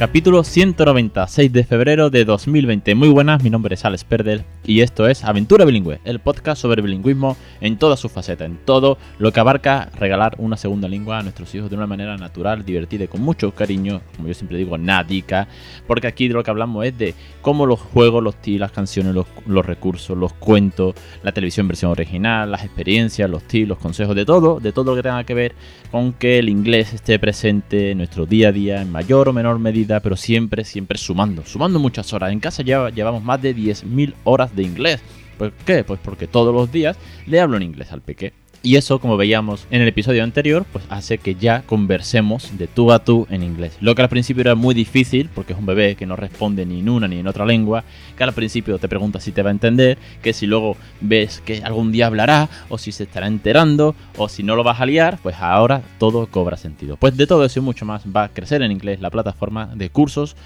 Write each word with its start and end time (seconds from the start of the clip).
Capítulo 0.00 0.44
196 0.44 1.52
de 1.52 1.62
febrero 1.62 2.08
de 2.08 2.24
2020. 2.24 2.94
Muy 2.94 3.10
buenas, 3.10 3.42
mi 3.42 3.50
nombre 3.50 3.74
es 3.74 3.84
Alex 3.84 4.04
Perder 4.04 4.46
y 4.64 4.80
esto 4.80 5.06
es 5.06 5.24
Aventura 5.24 5.66
Bilingüe, 5.66 6.00
el 6.06 6.20
podcast 6.20 6.62
sobre 6.62 6.80
bilingüismo 6.80 7.36
en 7.60 7.76
toda 7.76 7.98
su 7.98 8.08
faceta, 8.08 8.46
en 8.46 8.56
todo 8.64 8.96
lo 9.18 9.30
que 9.30 9.40
abarca 9.40 9.90
regalar 9.98 10.36
una 10.38 10.56
segunda 10.56 10.88
lengua 10.88 11.18
a 11.18 11.22
nuestros 11.22 11.54
hijos 11.54 11.68
de 11.68 11.76
una 11.76 11.86
manera 11.86 12.16
natural, 12.16 12.64
divertida 12.64 13.04
y 13.04 13.08
con 13.08 13.20
mucho 13.20 13.54
cariño, 13.54 14.00
como 14.16 14.28
yo 14.28 14.32
siempre 14.32 14.56
digo, 14.56 14.78
nadica, 14.78 15.48
porque 15.86 16.06
aquí 16.06 16.28
de 16.28 16.34
lo 16.34 16.42
que 16.42 16.50
hablamos 16.50 16.86
es 16.86 16.96
de 16.96 17.14
cómo 17.42 17.66
los 17.66 17.78
juegos, 17.78 18.22
los 18.22 18.36
tips, 18.36 18.58
las 18.58 18.72
canciones, 18.72 19.14
los, 19.14 19.26
los 19.46 19.66
recursos, 19.66 20.16
los 20.16 20.32
cuentos, 20.32 20.94
la 21.22 21.32
televisión 21.32 21.68
versión 21.68 21.90
original, 21.90 22.50
las 22.50 22.64
experiencias, 22.64 23.28
los 23.28 23.42
tips, 23.42 23.68
los 23.68 23.78
consejos, 23.78 24.16
de 24.16 24.24
todo, 24.24 24.60
de 24.60 24.72
todo 24.72 24.92
lo 24.92 24.96
que 24.96 25.02
tenga 25.02 25.24
que 25.24 25.34
ver 25.34 25.54
con 25.90 26.14
que 26.14 26.38
el 26.38 26.48
inglés 26.48 26.94
esté 26.94 27.18
presente 27.18 27.90
en 27.90 27.98
nuestro 27.98 28.24
día 28.24 28.48
a 28.48 28.52
día 28.52 28.80
en 28.80 28.90
mayor 28.90 29.28
o 29.28 29.34
menor 29.34 29.58
medida 29.58 29.89
pero 29.98 30.16
siempre, 30.16 30.64
siempre 30.64 30.96
sumando, 30.96 31.44
sumando 31.44 31.80
muchas 31.80 32.12
horas. 32.12 32.30
En 32.30 32.38
casa 32.38 32.62
ya 32.62 32.90
llevamos 32.90 33.24
más 33.24 33.42
de 33.42 33.56
10.000 33.56 34.14
horas 34.22 34.54
de 34.54 34.62
inglés. 34.62 35.00
¿Por 35.36 35.52
qué? 35.52 35.82
Pues 35.82 35.98
porque 36.00 36.28
todos 36.28 36.54
los 36.54 36.70
días 36.70 36.96
le 37.26 37.40
hablo 37.40 37.56
en 37.56 37.64
inglés 37.64 37.90
al 37.90 38.02
peque. 38.02 38.32
Y 38.62 38.76
eso, 38.76 38.98
como 38.98 39.16
veíamos 39.16 39.66
en 39.70 39.80
el 39.80 39.88
episodio 39.88 40.22
anterior, 40.22 40.66
pues 40.70 40.84
hace 40.90 41.16
que 41.16 41.34
ya 41.34 41.62
conversemos 41.62 42.58
de 42.58 42.66
tú 42.66 42.92
a 42.92 42.98
tú 42.98 43.26
en 43.30 43.42
inglés. 43.42 43.78
Lo 43.80 43.94
que 43.94 44.02
al 44.02 44.10
principio 44.10 44.42
era 44.42 44.54
muy 44.54 44.74
difícil, 44.74 45.30
porque 45.34 45.54
es 45.54 45.58
un 45.58 45.64
bebé 45.64 45.96
que 45.96 46.04
no 46.04 46.14
responde 46.14 46.66
ni 46.66 46.80
en 46.80 46.90
una 46.90 47.08
ni 47.08 47.20
en 47.20 47.26
otra 47.26 47.46
lengua, 47.46 47.84
que 48.18 48.22
al 48.22 48.34
principio 48.34 48.78
te 48.78 48.86
pregunta 48.86 49.18
si 49.18 49.32
te 49.32 49.42
va 49.42 49.48
a 49.48 49.52
entender, 49.52 49.96
que 50.20 50.34
si 50.34 50.46
luego 50.46 50.76
ves 51.00 51.40
que 51.42 51.62
algún 51.64 51.90
día 51.90 52.06
hablará, 52.06 52.50
o 52.68 52.76
si 52.76 52.92
se 52.92 53.04
estará 53.04 53.28
enterando, 53.28 53.94
o 54.18 54.28
si 54.28 54.42
no 54.42 54.56
lo 54.56 54.62
vas 54.62 54.78
a 54.78 54.84
liar, 54.84 55.18
pues 55.22 55.36
ahora 55.36 55.80
todo 55.98 56.26
cobra 56.26 56.58
sentido. 56.58 56.98
Pues 56.98 57.16
de 57.16 57.26
todo 57.26 57.46
eso 57.46 57.60
y 57.60 57.62
mucho 57.62 57.86
más 57.86 58.02
va 58.14 58.24
a 58.24 58.28
crecer 58.28 58.60
en 58.60 58.72
inglés 58.72 59.00
la 59.00 59.08
plataforma 59.08 59.70
de 59.74 59.88
cursos 59.88 60.36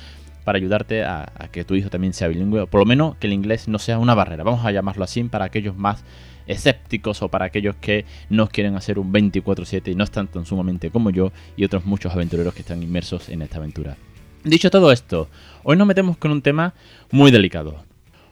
para 0.44 0.58
ayudarte 0.58 1.02
a, 1.02 1.32
a 1.36 1.48
que 1.48 1.64
tu 1.64 1.74
hijo 1.74 1.90
también 1.90 2.12
sea 2.12 2.28
bilingüe, 2.28 2.60
o 2.60 2.66
por 2.68 2.78
lo 2.78 2.86
menos 2.86 3.16
que 3.16 3.26
el 3.26 3.32
inglés 3.32 3.66
no 3.66 3.80
sea 3.80 3.98
una 3.98 4.14
barrera. 4.14 4.44
Vamos 4.44 4.64
a 4.64 4.70
llamarlo 4.70 5.02
así 5.02 5.24
para 5.24 5.46
aquellos 5.46 5.76
más 5.76 6.04
escépticos 6.46 7.22
o 7.22 7.28
para 7.28 7.46
aquellos 7.46 7.76
que 7.76 8.04
no 8.28 8.48
quieren 8.48 8.76
hacer 8.76 8.98
un 8.98 9.12
24/7 9.12 9.90
y 9.90 9.94
no 9.94 10.04
están 10.04 10.28
tan 10.28 10.46
sumamente 10.46 10.90
como 10.90 11.10
yo 11.10 11.32
y 11.56 11.64
otros 11.64 11.84
muchos 11.84 12.12
aventureros 12.12 12.54
que 12.54 12.60
están 12.60 12.82
inmersos 12.82 13.28
en 13.28 13.42
esta 13.42 13.58
aventura. 13.58 13.96
Dicho 14.44 14.70
todo 14.70 14.92
esto, 14.92 15.28
hoy 15.62 15.76
nos 15.76 15.86
metemos 15.86 16.16
con 16.18 16.30
un 16.30 16.42
tema 16.42 16.74
muy 17.10 17.30
delicado. 17.30 17.82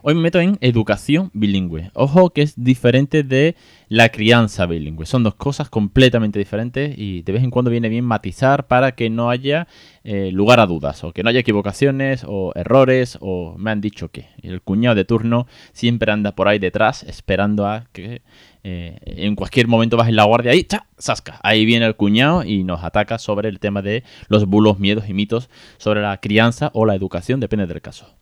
Hoy 0.04 0.16
me 0.16 0.22
meto 0.22 0.40
en 0.40 0.58
educación 0.60 1.30
bilingüe. 1.32 1.92
Ojo 1.94 2.30
que 2.30 2.42
es 2.42 2.54
diferente 2.56 3.22
de 3.22 3.54
la 3.88 4.08
crianza 4.08 4.66
bilingüe. 4.66 5.06
Son 5.06 5.22
dos 5.22 5.36
cosas 5.36 5.70
completamente 5.70 6.40
diferentes 6.40 6.98
y 6.98 7.22
de 7.22 7.32
vez 7.32 7.44
en 7.44 7.52
cuando 7.52 7.70
viene 7.70 7.88
bien 7.88 8.04
matizar 8.04 8.66
para 8.66 8.96
que 8.96 9.10
no 9.10 9.30
haya 9.30 9.68
eh, 10.02 10.32
lugar 10.32 10.58
a 10.58 10.66
dudas 10.66 11.04
o 11.04 11.12
que 11.12 11.22
no 11.22 11.30
haya 11.30 11.38
equivocaciones 11.38 12.24
o 12.26 12.50
errores 12.56 13.16
o 13.20 13.54
me 13.58 13.70
han 13.70 13.80
dicho 13.80 14.08
que 14.08 14.26
el 14.42 14.60
cuñado 14.60 14.96
de 14.96 15.04
turno 15.04 15.46
siempre 15.72 16.10
anda 16.10 16.34
por 16.34 16.48
ahí 16.48 16.58
detrás 16.58 17.04
esperando 17.04 17.68
a 17.68 17.84
que 17.92 18.22
eh, 18.64 18.98
en 19.04 19.36
cualquier 19.36 19.68
momento 19.68 19.96
baje 19.96 20.10
la 20.10 20.24
guardia 20.24 20.52
y 20.56 20.64
¡cha! 20.64 20.88
¡Sasca! 20.98 21.38
Ahí 21.44 21.64
viene 21.64 21.86
el 21.86 21.94
cuñado 21.94 22.42
y 22.42 22.64
nos 22.64 22.82
ataca 22.82 23.18
sobre 23.18 23.48
el 23.48 23.60
tema 23.60 23.82
de 23.82 24.02
los 24.26 24.46
bulos, 24.46 24.80
miedos 24.80 25.08
y 25.08 25.14
mitos 25.14 25.48
sobre 25.78 26.02
la 26.02 26.18
crianza 26.18 26.72
o 26.74 26.86
la 26.86 26.96
educación, 26.96 27.38
depende 27.38 27.68
del 27.68 27.80
caso. 27.80 28.21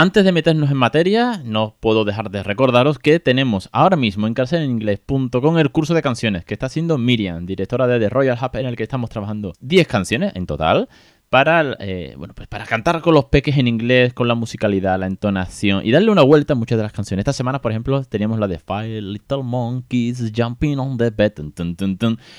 Antes 0.00 0.24
de 0.24 0.30
meternos 0.30 0.70
en 0.70 0.76
materia, 0.76 1.42
no 1.44 1.74
puedo 1.80 2.04
dejar 2.04 2.30
de 2.30 2.44
recordaros 2.44 3.00
que 3.00 3.18
tenemos 3.18 3.68
ahora 3.72 3.96
mismo 3.96 4.28
en 4.28 4.34
carcelinglés.com 4.34 5.58
el 5.58 5.72
curso 5.72 5.92
de 5.92 6.02
canciones 6.02 6.44
que 6.44 6.54
está 6.54 6.66
haciendo 6.66 6.98
Miriam, 6.98 7.46
directora 7.46 7.88
de 7.88 7.98
The 7.98 8.08
Royal 8.08 8.38
Hub, 8.40 8.56
en 8.58 8.66
el 8.66 8.76
que 8.76 8.84
estamos 8.84 9.10
trabajando 9.10 9.54
10 9.58 9.88
canciones 9.88 10.36
en 10.36 10.46
total 10.46 10.88
para, 11.30 11.76
eh, 11.80 12.14
bueno, 12.16 12.34
pues 12.34 12.48
para 12.48 12.64
cantar 12.64 13.02
con 13.02 13.14
los 13.14 13.26
peques 13.26 13.58
en 13.58 13.68
inglés, 13.68 14.14
con 14.14 14.28
la 14.28 14.34
musicalidad, 14.34 14.98
la 14.98 15.06
entonación 15.06 15.84
y 15.84 15.90
darle 15.90 16.10
una 16.10 16.22
vuelta 16.22 16.54
a 16.54 16.56
muchas 16.56 16.78
de 16.78 16.84
las 16.84 16.92
canciones. 16.92 17.22
Esta 17.22 17.34
semana, 17.34 17.60
por 17.60 17.70
ejemplo, 17.70 18.02
teníamos 18.04 18.38
la 18.38 18.48
de 18.48 18.58
Five 18.58 19.02
Little 19.02 19.42
Monkeys 19.42 20.32
Jumping 20.34 20.78
on 20.78 20.96
the 20.96 21.10
Bed. 21.10 21.32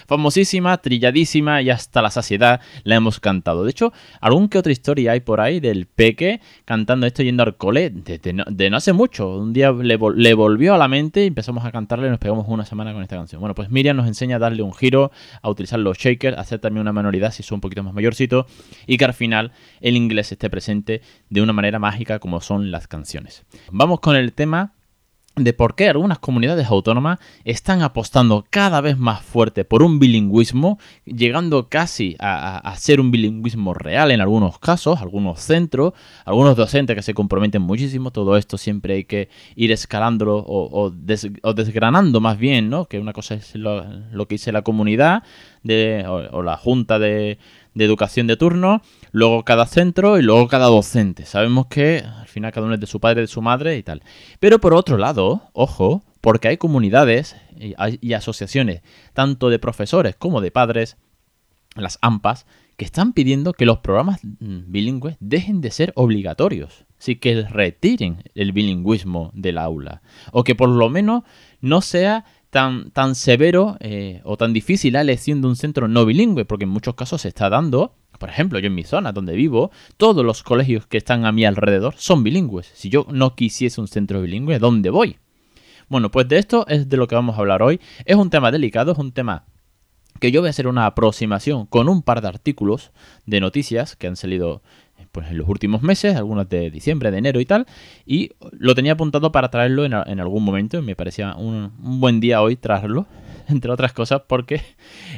Famosísima, 0.07 0.77
trilladísima 0.77 1.61
y 1.61 1.69
hasta 1.69 2.01
la 2.01 2.09
saciedad 2.09 2.61
la 2.83 2.95
hemos 2.95 3.19
cantado. 3.19 3.63
De 3.63 3.71
hecho, 3.71 3.93
algún 4.21 4.49
que 4.49 4.57
otra 4.57 4.71
historia 4.71 5.11
hay 5.11 5.19
por 5.19 5.39
ahí 5.39 5.59
del 5.59 5.85
peque 5.85 6.41
cantando 6.65 7.05
esto 7.05 7.21
yendo 7.21 7.43
al 7.43 7.57
cole 7.57 7.91
de, 7.91 8.69
no, 8.69 8.77
hace 8.77 8.93
mucho. 8.93 9.37
Un 9.37 9.53
día 9.53 9.71
le, 9.71 9.95
volvió 9.97 10.73
a 10.73 10.77
la 10.77 10.87
mente 10.87 11.23
y 11.23 11.27
empezamos 11.27 11.63
a 11.63 11.71
cantarle 11.71 12.07
y 12.07 12.09
nos 12.09 12.19
pegamos 12.19 12.47
una 12.47 12.65
semana 12.65 12.93
con 12.93 13.03
esta 13.03 13.15
canción. 13.15 13.39
Bueno, 13.39 13.53
pues 13.53 13.69
Miriam 13.69 13.95
nos 13.95 14.07
enseña 14.07 14.37
a 14.37 14.39
darle 14.39 14.63
un 14.63 14.73
giro, 14.73 15.11
a 15.41 15.49
utilizar 15.49 15.79
los 15.79 15.97
shakers, 15.97 16.37
a 16.37 16.41
hacer 16.41 16.59
también 16.59 16.81
una 16.81 16.93
menoridad 16.93 17.31
si 17.31 17.43
son 17.43 17.57
un 17.57 17.61
poquito 17.61 17.83
más 17.83 17.93
mayorcito 17.93 18.47
y 18.87 18.97
que 18.97 19.05
al 19.05 19.13
final 19.13 19.51
el 19.81 19.95
inglés 19.95 20.31
esté 20.31 20.49
presente 20.49 21.01
de 21.29 21.41
una 21.41 21.53
manera 21.53 21.79
mágica 21.79 22.19
como 22.19 22.41
son 22.41 22.71
las 22.71 22.87
canciones. 22.87 23.45
Vamos 23.71 23.99
con 23.99 24.15
el 24.15 24.33
tema 24.33 24.73
de 25.43 25.53
por 25.53 25.75
qué 25.75 25.89
algunas 25.89 26.19
comunidades 26.19 26.67
autónomas 26.67 27.19
están 27.45 27.81
apostando 27.81 28.45
cada 28.49 28.81
vez 28.81 28.97
más 28.97 29.21
fuerte 29.21 29.63
por 29.63 29.83
un 29.83 29.99
bilingüismo, 29.99 30.79
llegando 31.05 31.69
casi 31.69 32.15
a, 32.19 32.73
ser 32.77 32.99
un 32.99 33.11
bilingüismo 33.11 33.73
real 33.73 34.11
en 34.11 34.21
algunos 34.21 34.59
casos, 34.59 35.01
algunos 35.01 35.39
centros, 35.39 35.93
algunos 36.25 36.55
docentes 36.55 36.95
que 36.95 37.01
se 37.01 37.13
comprometen 37.13 37.61
muchísimo. 37.61 38.11
Todo 38.11 38.37
esto 38.37 38.57
siempre 38.57 38.95
hay 38.95 39.03
que 39.05 39.29
ir 39.55 39.71
escalándolo 39.71 40.43
o, 40.45 40.91
desgranando 40.91 42.19
más 42.19 42.37
bien, 42.37 42.69
¿no? 42.69 42.85
Que 42.85 42.99
una 42.99 43.13
cosa 43.13 43.35
es 43.35 43.55
lo, 43.55 43.83
que 44.27 44.35
dice 44.35 44.51
la 44.51 44.61
comunidad 44.61 45.23
de, 45.63 46.05
o 46.07 46.41
la 46.43 46.57
junta 46.57 46.99
de, 46.99 47.37
de 47.79 47.85
educación 47.85 48.27
de 48.27 48.35
turno, 48.35 48.81
luego 49.11 49.45
cada 49.45 49.65
centro 49.65 50.19
y 50.19 50.21
luego 50.21 50.47
cada 50.49 50.67
docente. 50.67 51.25
Sabemos 51.25 51.67
que 51.67 52.03
al 52.05 52.27
final 52.27 52.51
cada 52.51 52.65
uno 52.65 52.75
es 52.75 52.81
de 52.81 52.87
su 52.87 52.99
padre, 52.99 53.21
de 53.21 53.27
su 53.27 53.41
madre 53.41 53.77
y 53.77 53.83
tal. 53.83 54.03
Pero 54.41 54.59
por 54.59 54.73
otro 54.73 54.97
lado, 54.97 55.49
ojo, 55.53 56.03
porque 56.19 56.49
hay 56.49 56.57
comunidades 56.57 57.37
y, 57.57 58.13
asociaciones, 58.13 58.81
tanto 59.13 59.49
de 59.49 59.59
profesores 59.59 60.17
como 60.17 60.41
de 60.41 60.51
padres, 60.51 60.97
las 61.75 61.97
AMPAs, 62.01 62.45
que 62.75 62.83
están 62.83 63.13
pidiendo 63.13 63.53
que 63.53 63.65
los 63.65 63.79
programas 63.79 64.19
mm, 64.23 64.59
bilingües 64.67 65.15
dejen 65.21 65.61
de 65.61 65.71
ser 65.71 65.93
obligatorios. 65.95 66.85
Así 66.99 67.15
que 67.15 67.43
retiren 67.43 68.23
el 68.35 68.51
bilingüismo 68.51 69.31
del 69.33 69.57
aula. 69.57 70.01
O 70.33 70.43
que 70.43 70.53
por 70.53 70.67
lo 70.67 70.89
menos 70.89 71.23
no 71.61 71.79
sea 71.79 72.25
tan, 72.49 72.91
tan 72.91 73.15
severo 73.15 73.77
eh, 73.79 74.21
o 74.23 74.37
tan 74.37 74.53
difícil 74.53 74.93
la 74.93 75.01
elección 75.01 75.41
de 75.41 75.47
un 75.47 75.55
centro 75.55 75.87
no 75.87 76.05
bilingüe, 76.05 76.45
porque 76.45 76.63
en 76.63 76.69
muchos 76.69 76.95
casos 76.95 77.21
se 77.21 77.27
está 77.29 77.49
dando, 77.49 77.95
por 78.17 78.29
ejemplo, 78.29 78.59
yo 78.59 78.67
en 78.67 78.75
mi 78.75 78.83
zona 78.83 79.11
donde 79.11 79.35
vivo, 79.35 79.71
todos 79.97 80.25
los 80.25 80.43
colegios 80.43 80.85
que 80.85 80.97
están 80.97 81.25
a 81.25 81.31
mi 81.31 81.45
alrededor 81.45 81.95
son 81.97 82.23
bilingües. 82.23 82.69
Si 82.73 82.89
yo 82.89 83.07
no 83.09 83.35
quisiese 83.35 83.79
un 83.79 83.87
centro 83.87 84.21
bilingüe, 84.21 84.59
¿dónde 84.59 84.89
voy? 84.89 85.17
Bueno, 85.87 86.11
pues 86.11 86.27
de 86.27 86.37
esto 86.37 86.67
es 86.67 86.89
de 86.89 86.97
lo 86.97 87.07
que 87.07 87.15
vamos 87.15 87.35
a 87.35 87.39
hablar 87.39 87.63
hoy. 87.63 87.79
Es 88.05 88.15
un 88.15 88.29
tema 88.29 88.51
delicado, 88.51 88.91
es 88.91 88.97
un 88.97 89.11
tema 89.11 89.45
que 90.19 90.31
yo 90.31 90.41
voy 90.41 90.47
a 90.47 90.51
hacer 90.51 90.67
una 90.67 90.85
aproximación 90.85 91.65
con 91.65 91.87
un 91.87 92.03
par 92.03 92.21
de 92.21 92.27
artículos 92.27 92.91
de 93.25 93.39
noticias 93.39 93.95
que 93.95 94.07
han 94.07 94.15
salido 94.15 94.61
pues, 95.11 95.29
en 95.29 95.37
los 95.37 95.47
últimos 95.47 95.81
meses, 95.81 96.15
algunos 96.15 96.49
de 96.49 96.69
diciembre, 96.71 97.11
de 97.11 97.17
enero 97.17 97.39
y 97.39 97.45
tal, 97.45 97.65
y 98.05 98.31
lo 98.51 98.75
tenía 98.75 98.93
apuntado 98.93 99.31
para 99.31 99.49
traerlo 99.49 99.85
en, 99.85 99.93
algún 99.93 100.43
momento, 100.43 100.81
me 100.81 100.95
parecía 100.95 101.35
un, 101.35 101.71
buen 101.77 102.19
día 102.19 102.41
hoy 102.41 102.55
traerlo, 102.55 103.07
entre 103.47 103.71
otras 103.71 103.93
cosas, 103.93 104.21
porque 104.27 104.61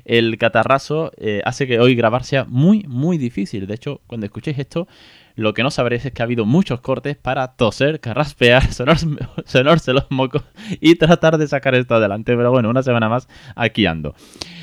el 0.05 0.37
catarrazo 0.37 1.11
eh, 1.17 1.41
hace 1.45 1.67
que 1.67 1.79
hoy 1.79 1.95
grabar 1.95 2.23
sea 2.23 2.45
muy, 2.45 2.83
muy 2.87 3.17
difícil. 3.17 3.67
De 3.67 3.75
hecho, 3.75 4.01
cuando 4.07 4.25
escuchéis 4.25 4.59
esto, 4.59 4.87
lo 5.35 5.53
que 5.53 5.63
no 5.63 5.71
sabréis 5.71 6.05
es 6.05 6.13
que 6.13 6.21
ha 6.21 6.25
habido 6.25 6.45
muchos 6.45 6.81
cortes 6.81 7.17
para 7.17 7.55
toser, 7.55 7.99
carraspear, 8.01 8.69
sonarse 8.71 9.93
los 9.93 10.09
mocos 10.09 10.43
y 10.79 10.95
tratar 10.95 11.37
de 11.37 11.47
sacar 11.47 11.75
esto 11.75 11.95
adelante. 11.95 12.35
Pero 12.35 12.51
bueno, 12.51 12.69
una 12.69 12.83
semana 12.83 13.09
más 13.09 13.27
aquí 13.55 13.85
ando. 13.85 14.15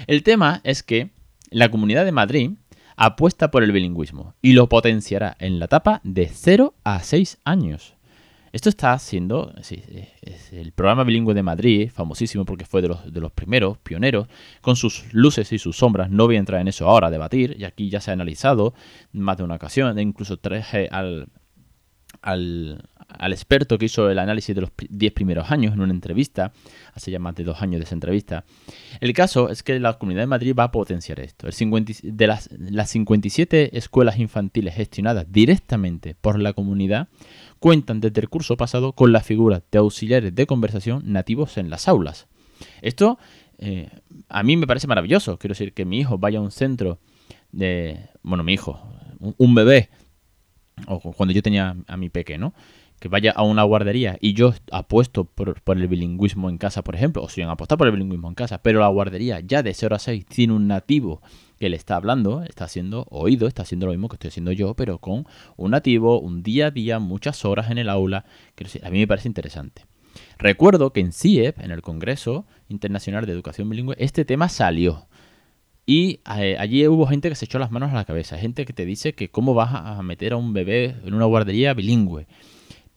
El 0.07 0.23
tema 0.23 0.61
es 0.65 0.83
que 0.83 1.11
la 1.51 1.71
Comunidad 1.71 2.05
de 2.05 2.13
Madrid 2.13 2.51
apuesta 2.99 3.51
por 3.51 3.63
el 3.63 3.73
bilingüismo 3.73 4.35
y 4.43 4.53
lo 4.53 4.69
potenciará 4.69 5.37
en 5.39 5.59
la 5.59 5.67
etapa 5.67 6.01
de 6.05 6.29
0 6.29 6.75
a 6.85 7.01
6 7.01 7.39
años. 7.45 7.95
Esto 8.51 8.71
está 8.71 8.93
haciendo, 8.93 9.55
el 10.53 10.73
programa 10.73 11.05
bilingüe 11.05 11.35
de 11.35 11.43
Madrid, 11.43 11.91
famosísimo 11.93 12.45
porque 12.45 12.65
fue 12.65 12.83
de 12.83 12.89
los, 12.89 13.13
de 13.13 13.21
los 13.21 13.31
primeros, 13.31 13.79
pioneros, 13.79 14.27
con 14.63 14.75
sus 14.75 15.13
luces 15.13 15.53
y 15.53 15.59
sus 15.59 15.77
sombras. 15.77 16.11
No 16.11 16.27
voy 16.27 16.37
a 16.37 16.39
entrar 16.39 16.61
en 16.61 16.69
eso 16.69 16.89
ahora 16.89 17.09
a 17.09 17.11
debatir, 17.11 17.57
y 17.59 17.65
aquí 17.65 17.91
ya 17.91 18.01
se 18.01 18.11
ha 18.11 18.15
analizado 18.15 18.75
más 19.13 19.37
de 19.37 19.45
una 19.45 19.57
ocasión, 19.57 19.97
e 19.99 20.03
incluso 20.03 20.39
traje 20.39 20.89
al, 20.91 21.29
al, 22.23 22.89
al 23.09 23.33
experto 23.33 23.79
que 23.79 23.87
hizo 23.87 24.11
el 24.11 24.19
análisis 24.19 24.55
de 24.55 24.61
los 24.61 24.71
10 24.89 25.13
primeros 25.13 25.51
años 25.51 25.75
en 25.75 25.81
una 25.81 25.93
entrevista, 25.93 26.53
hace 26.93 27.11
ya 27.11 27.19
más 27.19 27.35
de 27.35 27.45
dos 27.45 27.63
años 27.63 27.81
de 27.81 27.85
esa 27.85 27.95
entrevista. 27.95 28.45
El 29.01 29.13
caso 29.13 29.49
es 29.49 29.63
que 29.63 29.81
la 29.81 29.95
Comunidad 29.95 30.23
de 30.23 30.27
Madrid 30.27 30.55
va 30.57 30.65
a 30.65 30.71
potenciar 30.71 31.19
esto. 31.21 31.47
El 31.47 31.53
50, 31.53 31.93
de 32.03 32.27
las, 32.27 32.51
las 32.53 32.91
57 32.91 33.77
escuelas 33.77 34.19
infantiles 34.19 34.75
gestionadas 34.75 35.27
directamente 35.31 36.15
por 36.21 36.39
la 36.39 36.53
comunidad 36.53 37.09
cuentan 37.59 38.01
desde 38.01 38.21
el 38.21 38.29
curso 38.29 38.57
pasado 38.57 38.93
con 38.93 39.13
la 39.13 39.21
figura 39.21 39.63
de 39.71 39.79
auxiliares 39.79 40.35
de 40.35 40.47
conversación 40.47 41.03
nativos 41.05 41.57
en 41.57 41.71
las 41.71 41.89
aulas. 41.89 42.29
Esto 42.83 43.19
eh, 43.59 43.89
a 44.29 44.43
mí 44.43 44.57
me 44.57 44.67
parece 44.67 44.87
maravilloso. 44.87 45.39
Quiero 45.39 45.53
decir 45.53 45.73
que 45.73 45.85
mi 45.85 45.99
hijo 45.99 46.19
vaya 46.19 46.39
a 46.39 46.43
un 46.43 46.51
centro 46.51 47.01
de, 47.53 48.09
bueno, 48.23 48.45
mi 48.45 48.55
hijo, 48.55 48.81
un, 49.19 49.55
bebé, 49.55 49.91
o 50.87 51.01
cuando 51.13 51.33
yo 51.33 51.43
tenía 51.43 51.77
a 51.87 51.97
mi 51.97 52.09
peque, 52.09 52.39
¿no? 52.39 52.55
Que 53.01 53.09
vaya 53.09 53.33
a 53.33 53.43
una 53.43 53.63
guardería 53.63 54.19
y 54.21 54.35
yo 54.35 54.55
apuesto 54.73 55.25
por, 55.25 55.61
el 55.67 55.89
bilingüismo 55.89 56.51
en 56.51 56.59
casa, 56.59 56.83
por 56.83 56.97
ejemplo, 56.97 57.23
o 57.23 57.29
si 57.29 57.43
han 57.43 57.51
apostado 57.51 57.79
por 57.79 57.87
el 57.87 57.93
bilingüismo 57.93 58.29
en 58.29 58.35
casa, 58.35 58.63
pero 58.63 58.81
la 58.81 58.89
guardería 58.89 59.41
ya 59.41 59.63
de 59.63 59.73
0 59.73 59.95
a 59.95 59.99
6 59.99 60.27
tiene 60.27 60.53
un 60.53 60.67
nativo 60.67 61.23
que 61.59 61.69
le 61.69 61.77
está 61.77 61.97
hablando, 61.97 62.43
está 62.43 62.65
haciendo 62.65 63.07
oído, 63.11 63.47
está 63.47 63.63
haciendo 63.63 63.87
lo 63.87 63.93
mismo 63.93 64.09
que 64.09 64.17
estoy 64.17 64.29
haciendo 64.29 64.53
yo, 64.53 64.75
pero 64.75 64.99
con 64.99 65.27
un 65.57 65.71
nativo, 65.71 66.21
un 66.21 66.43
día 66.43 66.67
a 66.67 66.71
día, 66.71 66.99
muchas 66.99 67.45
horas 67.45 67.71
en 67.71 67.79
el 67.79 67.89
aula. 67.89 68.25
a 68.83 68.91
mí 68.91 68.99
me 68.99 69.07
parece 69.07 69.29
interesante. 69.29 69.85
Recuerdo 70.39 70.93
que 70.93 71.01
en 71.01 71.13
CIEP, 71.13 71.61
en 71.61 71.71
el 71.71 71.83
Congreso 71.83 72.47
Internacional 72.69 73.27
de 73.27 73.33
Educación 73.33 73.69
Bilingüe, 73.69 73.97
este 73.99 74.25
tema 74.25 74.49
salió. 74.49 75.07
Y 75.85 76.21
eh, 76.37 76.57
allí 76.59 76.87
hubo 76.87 77.07
gente 77.07 77.29
que 77.29 77.35
se 77.35 77.47
echó 77.47 77.59
las 77.59 77.71
manos 77.71 77.93
a 77.93 77.95
la 77.95 78.05
cabeza, 78.05 78.37
gente 78.37 78.67
que 78.67 78.73
te 78.73 78.85
dice 78.85 79.15
que 79.15 79.31
cómo 79.31 79.55
vas 79.55 79.71
a 79.73 80.03
meter 80.03 80.35
a 80.35 80.37
un 80.37 80.53
bebé 80.53 80.97
en 81.05 81.15
una 81.15 81.25
guardería 81.25 81.75
bilingüe. 81.75 82.27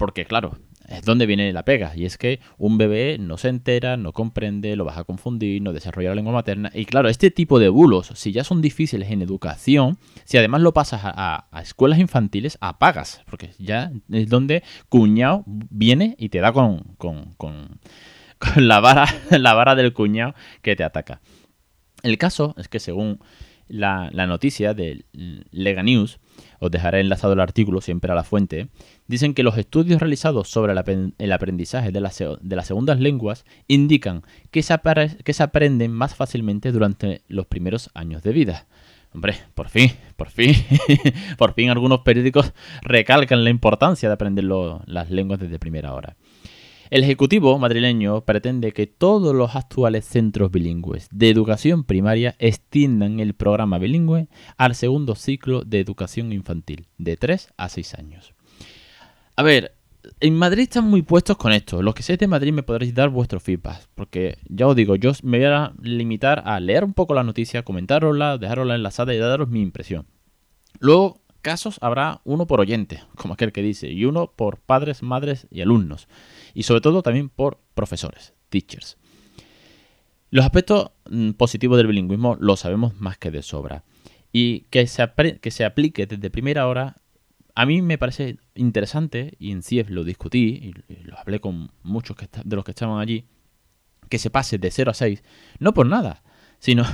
Porque 0.01 0.25
claro, 0.25 0.57
es 0.87 1.03
donde 1.03 1.27
viene 1.27 1.53
la 1.53 1.63
pega. 1.63 1.95
Y 1.95 2.05
es 2.05 2.17
que 2.17 2.39
un 2.57 2.79
bebé 2.79 3.17
no 3.19 3.37
se 3.37 3.49
entera, 3.49 3.97
no 3.97 4.13
comprende, 4.13 4.75
lo 4.75 4.83
vas 4.83 4.97
a 4.97 5.03
confundir, 5.03 5.61
no 5.61 5.73
desarrolla 5.73 6.09
la 6.09 6.15
lengua 6.15 6.33
materna. 6.33 6.71
Y 6.73 6.85
claro, 6.85 7.07
este 7.07 7.29
tipo 7.29 7.59
de 7.59 7.69
bulos, 7.69 8.11
si 8.15 8.31
ya 8.31 8.43
son 8.43 8.63
difíciles 8.63 9.11
en 9.11 9.21
educación, 9.21 9.99
si 10.23 10.39
además 10.39 10.61
lo 10.61 10.73
pasas 10.73 11.01
a, 11.03 11.49
escuelas 11.61 11.99
infantiles, 11.99 12.57
apagas. 12.61 13.21
Porque 13.29 13.51
ya 13.59 13.91
es 14.11 14.27
donde 14.27 14.63
cuñado 14.89 15.43
viene 15.45 16.15
y 16.17 16.29
te 16.29 16.39
da 16.39 16.51
con, 16.51 16.79
con, 16.97 17.35
con, 17.37 17.77
la, 18.55 18.79
vara, 18.79 19.05
la 19.29 19.53
vara 19.53 19.75
del 19.75 19.93
cuñado 19.93 20.33
que 20.63 20.75
te 20.75 20.83
ataca. 20.83 21.21
El 22.01 22.17
caso 22.17 22.55
es 22.57 22.67
que 22.67 22.79
según 22.79 23.19
la, 23.71 24.09
noticia 24.27 24.73
de 24.73 25.05
Lega 25.51 25.83
News, 25.83 26.19
os 26.59 26.71
dejaré 26.71 26.99
enlazado 26.99 27.33
el 27.33 27.39
artículo 27.39 27.81
siempre 27.81 28.11
a 28.11 28.15
la 28.15 28.23
fuente, 28.23 28.67
dicen 29.07 29.33
que 29.33 29.43
los 29.43 29.57
estudios 29.57 29.99
realizados 29.99 30.49
sobre 30.49 30.73
el 30.73 31.31
aprendizaje 31.31 31.91
de, 31.91 32.01
las 32.01 32.67
segundas 32.67 32.99
lenguas 32.99 33.45
indican 33.67 34.23
que 34.51 34.61
se, 34.61 34.75
que 35.23 35.33
se 35.33 35.43
aprenden 35.43 35.91
más 35.91 36.15
fácilmente 36.15 36.71
durante 36.71 37.21
los 37.27 37.45
primeros 37.47 37.89
años 37.93 38.23
de 38.23 38.31
vida. 38.33 38.67
Hombre, 39.13 39.35
por 39.55 39.67
fin, 39.67 39.91
por 40.15 40.29
fin, 40.29 40.55
por 41.37 41.53
fin 41.53 41.69
algunos 41.69 41.99
periódicos 41.99 42.53
recalcan 42.81 43.43
la 43.43 43.49
importancia 43.49 44.07
de 44.07 44.13
aprender 44.13 44.45
las 44.45 45.09
lenguas 45.09 45.39
desde 45.39 45.59
primera 45.59 45.93
hora. 45.93 46.15
El 46.91 47.05
Ejecutivo 47.05 47.57
madrileño 47.57 48.25
pretende 48.25 48.73
que 48.73 48.85
todos 48.85 49.33
los 49.33 49.55
actuales 49.55 50.03
centros 50.03 50.51
bilingües 50.51 51.07
de 51.09 51.29
educación 51.29 51.85
primaria 51.85 52.35
extiendan 52.37 53.21
el 53.21 53.33
programa 53.33 53.77
bilingüe 53.77 54.27
al 54.57 54.75
segundo 54.75 55.15
ciclo 55.15 55.63
de 55.63 55.79
educación 55.79 56.33
infantil, 56.33 56.89
de 56.97 57.15
3 57.15 57.53
a 57.55 57.69
6 57.69 57.93
años. 57.93 58.33
A 59.37 59.43
ver, 59.43 59.73
en 60.19 60.35
Madrid 60.35 60.63
están 60.63 60.89
muy 60.89 61.01
puestos 61.01 61.37
con 61.37 61.53
esto. 61.53 61.81
Los 61.81 61.95
que 61.95 62.03
seáis 62.03 62.19
de 62.19 62.27
Madrid 62.27 62.51
me 62.51 62.61
podréis 62.61 62.93
dar 62.93 63.07
vuestro 63.07 63.39
feedback. 63.39 63.87
Porque 63.95 64.39
ya 64.49 64.67
os 64.67 64.75
digo, 64.75 64.97
yo 64.97 65.13
me 65.23 65.37
voy 65.37 65.47
a 65.47 65.71
limitar 65.81 66.43
a 66.45 66.59
leer 66.59 66.83
un 66.83 66.93
poco 66.93 67.13
la 67.13 67.23
noticia, 67.23 67.63
comentárosla, 67.63 68.37
dejarosla 68.37 68.75
enlazada 68.75 69.13
y 69.13 69.17
daros 69.17 69.47
mi 69.47 69.61
impresión. 69.61 70.07
Luego, 70.79 71.21
casos 71.41 71.77
habrá 71.79 72.19
uno 72.25 72.47
por 72.47 72.59
oyente, 72.59 73.01
como 73.15 73.35
aquel 73.35 73.53
que 73.53 73.61
dice, 73.61 73.89
y 73.89 74.03
uno 74.03 74.33
por 74.35 74.59
padres, 74.59 75.03
madres 75.03 75.47
y 75.49 75.61
alumnos 75.61 76.09
y 76.53 76.63
sobre 76.63 76.81
todo 76.81 77.01
también 77.01 77.29
por 77.29 77.59
profesores, 77.73 78.33
teachers. 78.49 78.97
Los 80.29 80.45
aspectos 80.45 80.91
mm, 81.09 81.31
positivos 81.31 81.77
del 81.77 81.87
bilingüismo 81.87 82.37
lo 82.39 82.55
sabemos 82.55 82.99
más 82.99 83.17
que 83.17 83.31
de 83.31 83.41
sobra. 83.41 83.83
Y 84.31 84.61
que 84.69 84.87
se, 84.87 85.11
que 85.41 85.51
se 85.51 85.65
aplique 85.65 86.05
desde 86.07 86.29
primera 86.29 86.67
hora, 86.67 87.01
a 87.53 87.65
mí 87.65 87.81
me 87.81 87.97
parece 87.97 88.37
interesante, 88.55 89.35
y 89.39 89.51
en 89.51 89.61
CIEF 89.61 89.89
lo 89.89 90.05
discutí, 90.05 90.73
y 90.87 91.03
lo 91.03 91.19
hablé 91.19 91.41
con 91.41 91.71
muchos 91.83 92.15
de 92.45 92.55
los 92.55 92.63
que 92.63 92.71
estaban 92.71 92.99
allí, 92.99 93.25
que 94.07 94.19
se 94.19 94.29
pase 94.29 94.57
de 94.57 94.71
0 94.71 94.91
a 94.91 94.93
6, 94.93 95.21
no 95.59 95.73
por 95.73 95.85
nada, 95.85 96.23
sino 96.61 96.85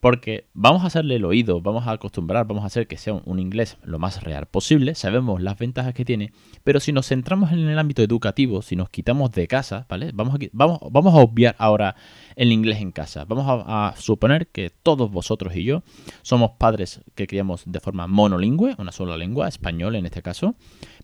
porque 0.00 0.46
vamos 0.54 0.84
a 0.84 0.86
hacerle 0.86 1.16
el 1.16 1.24
oído, 1.24 1.60
vamos 1.60 1.86
a 1.88 1.90
acostumbrar, 1.90 2.46
vamos 2.46 2.62
a 2.62 2.68
hacer 2.68 2.86
que 2.86 2.96
sea 2.96 3.14
un 3.14 3.40
inglés 3.40 3.76
lo 3.82 3.98
más 3.98 4.22
real 4.22 4.46
posible, 4.46 4.94
sabemos 4.94 5.42
las 5.42 5.58
ventajas 5.58 5.94
que 5.94 6.04
tiene, 6.04 6.32
pero 6.62 6.78
si 6.78 6.92
nos 6.92 7.08
centramos 7.08 7.50
en 7.50 7.58
el 7.58 7.76
ámbito 7.76 8.02
educativo, 8.02 8.62
si 8.62 8.76
nos 8.76 8.88
quitamos 8.88 9.32
de 9.32 9.48
casa, 9.48 9.84
¿vale? 9.88 10.12
Vamos 10.14 10.38
a, 10.38 11.18
a 11.18 11.22
obviar 11.22 11.56
ahora 11.58 11.96
el 12.36 12.52
inglés 12.52 12.80
en 12.80 12.92
casa. 12.92 13.24
Vamos 13.24 13.46
a, 13.48 13.94
suponer 13.96 14.46
que 14.46 14.70
todos 14.70 15.10
vosotros 15.10 15.56
y 15.56 15.64
yo 15.64 15.82
somos 16.22 16.52
padres 16.52 17.00
que 17.16 17.26
criamos 17.26 17.64
de 17.66 17.80
forma 17.80 18.06
monolingüe, 18.06 18.76
una 18.78 18.92
sola 18.92 19.16
lengua, 19.16 19.48
español 19.48 19.96
en 19.96 20.06
este 20.06 20.22
caso, 20.22 20.54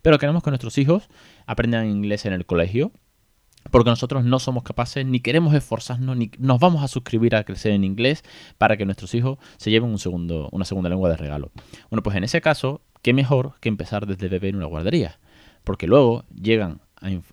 pero 0.01 0.17
queremos 0.17 0.43
que 0.43 0.51
nuestros 0.51 0.77
hijos 0.77 1.09
aprendan 1.45 1.89
inglés 1.89 2.25
en 2.25 2.31
el 2.31 2.45
colegio 2.45 2.93
porque 3.71 3.89
nosotros 3.89 4.23
no 4.23 4.39
somos 4.39 4.63
capaces 4.63 5.05
ni 5.05 5.19
queremos 5.19 5.53
esforzarnos 5.53 6.17
ni 6.17 6.31
nos 6.37 6.59
vamos 6.59 6.83
a 6.83 6.87
suscribir 6.87 7.35
a 7.35 7.43
crecer 7.43 7.71
en 7.71 7.83
inglés 7.83 8.23
para 8.57 8.77
que 8.77 8.85
nuestros 8.85 9.13
hijos 9.15 9.37
se 9.57 9.71
lleven 9.71 9.89
una 9.89 10.65
segunda 10.65 10.89
lengua 10.89 11.09
de 11.09 11.17
regalo. 11.17 11.51
Bueno, 11.89 12.03
pues 12.03 12.15
en 12.15 12.23
ese 12.23 12.41
caso, 12.41 12.81
qué 13.01 13.13
mejor 13.13 13.53
que 13.59 13.69
empezar 13.69 14.05
desde 14.07 14.27
bebé 14.29 14.49
en 14.49 14.57
una 14.57 14.65
guardería, 14.65 15.19
porque 15.63 15.87
luego 15.87 16.25
llegan 16.33 16.81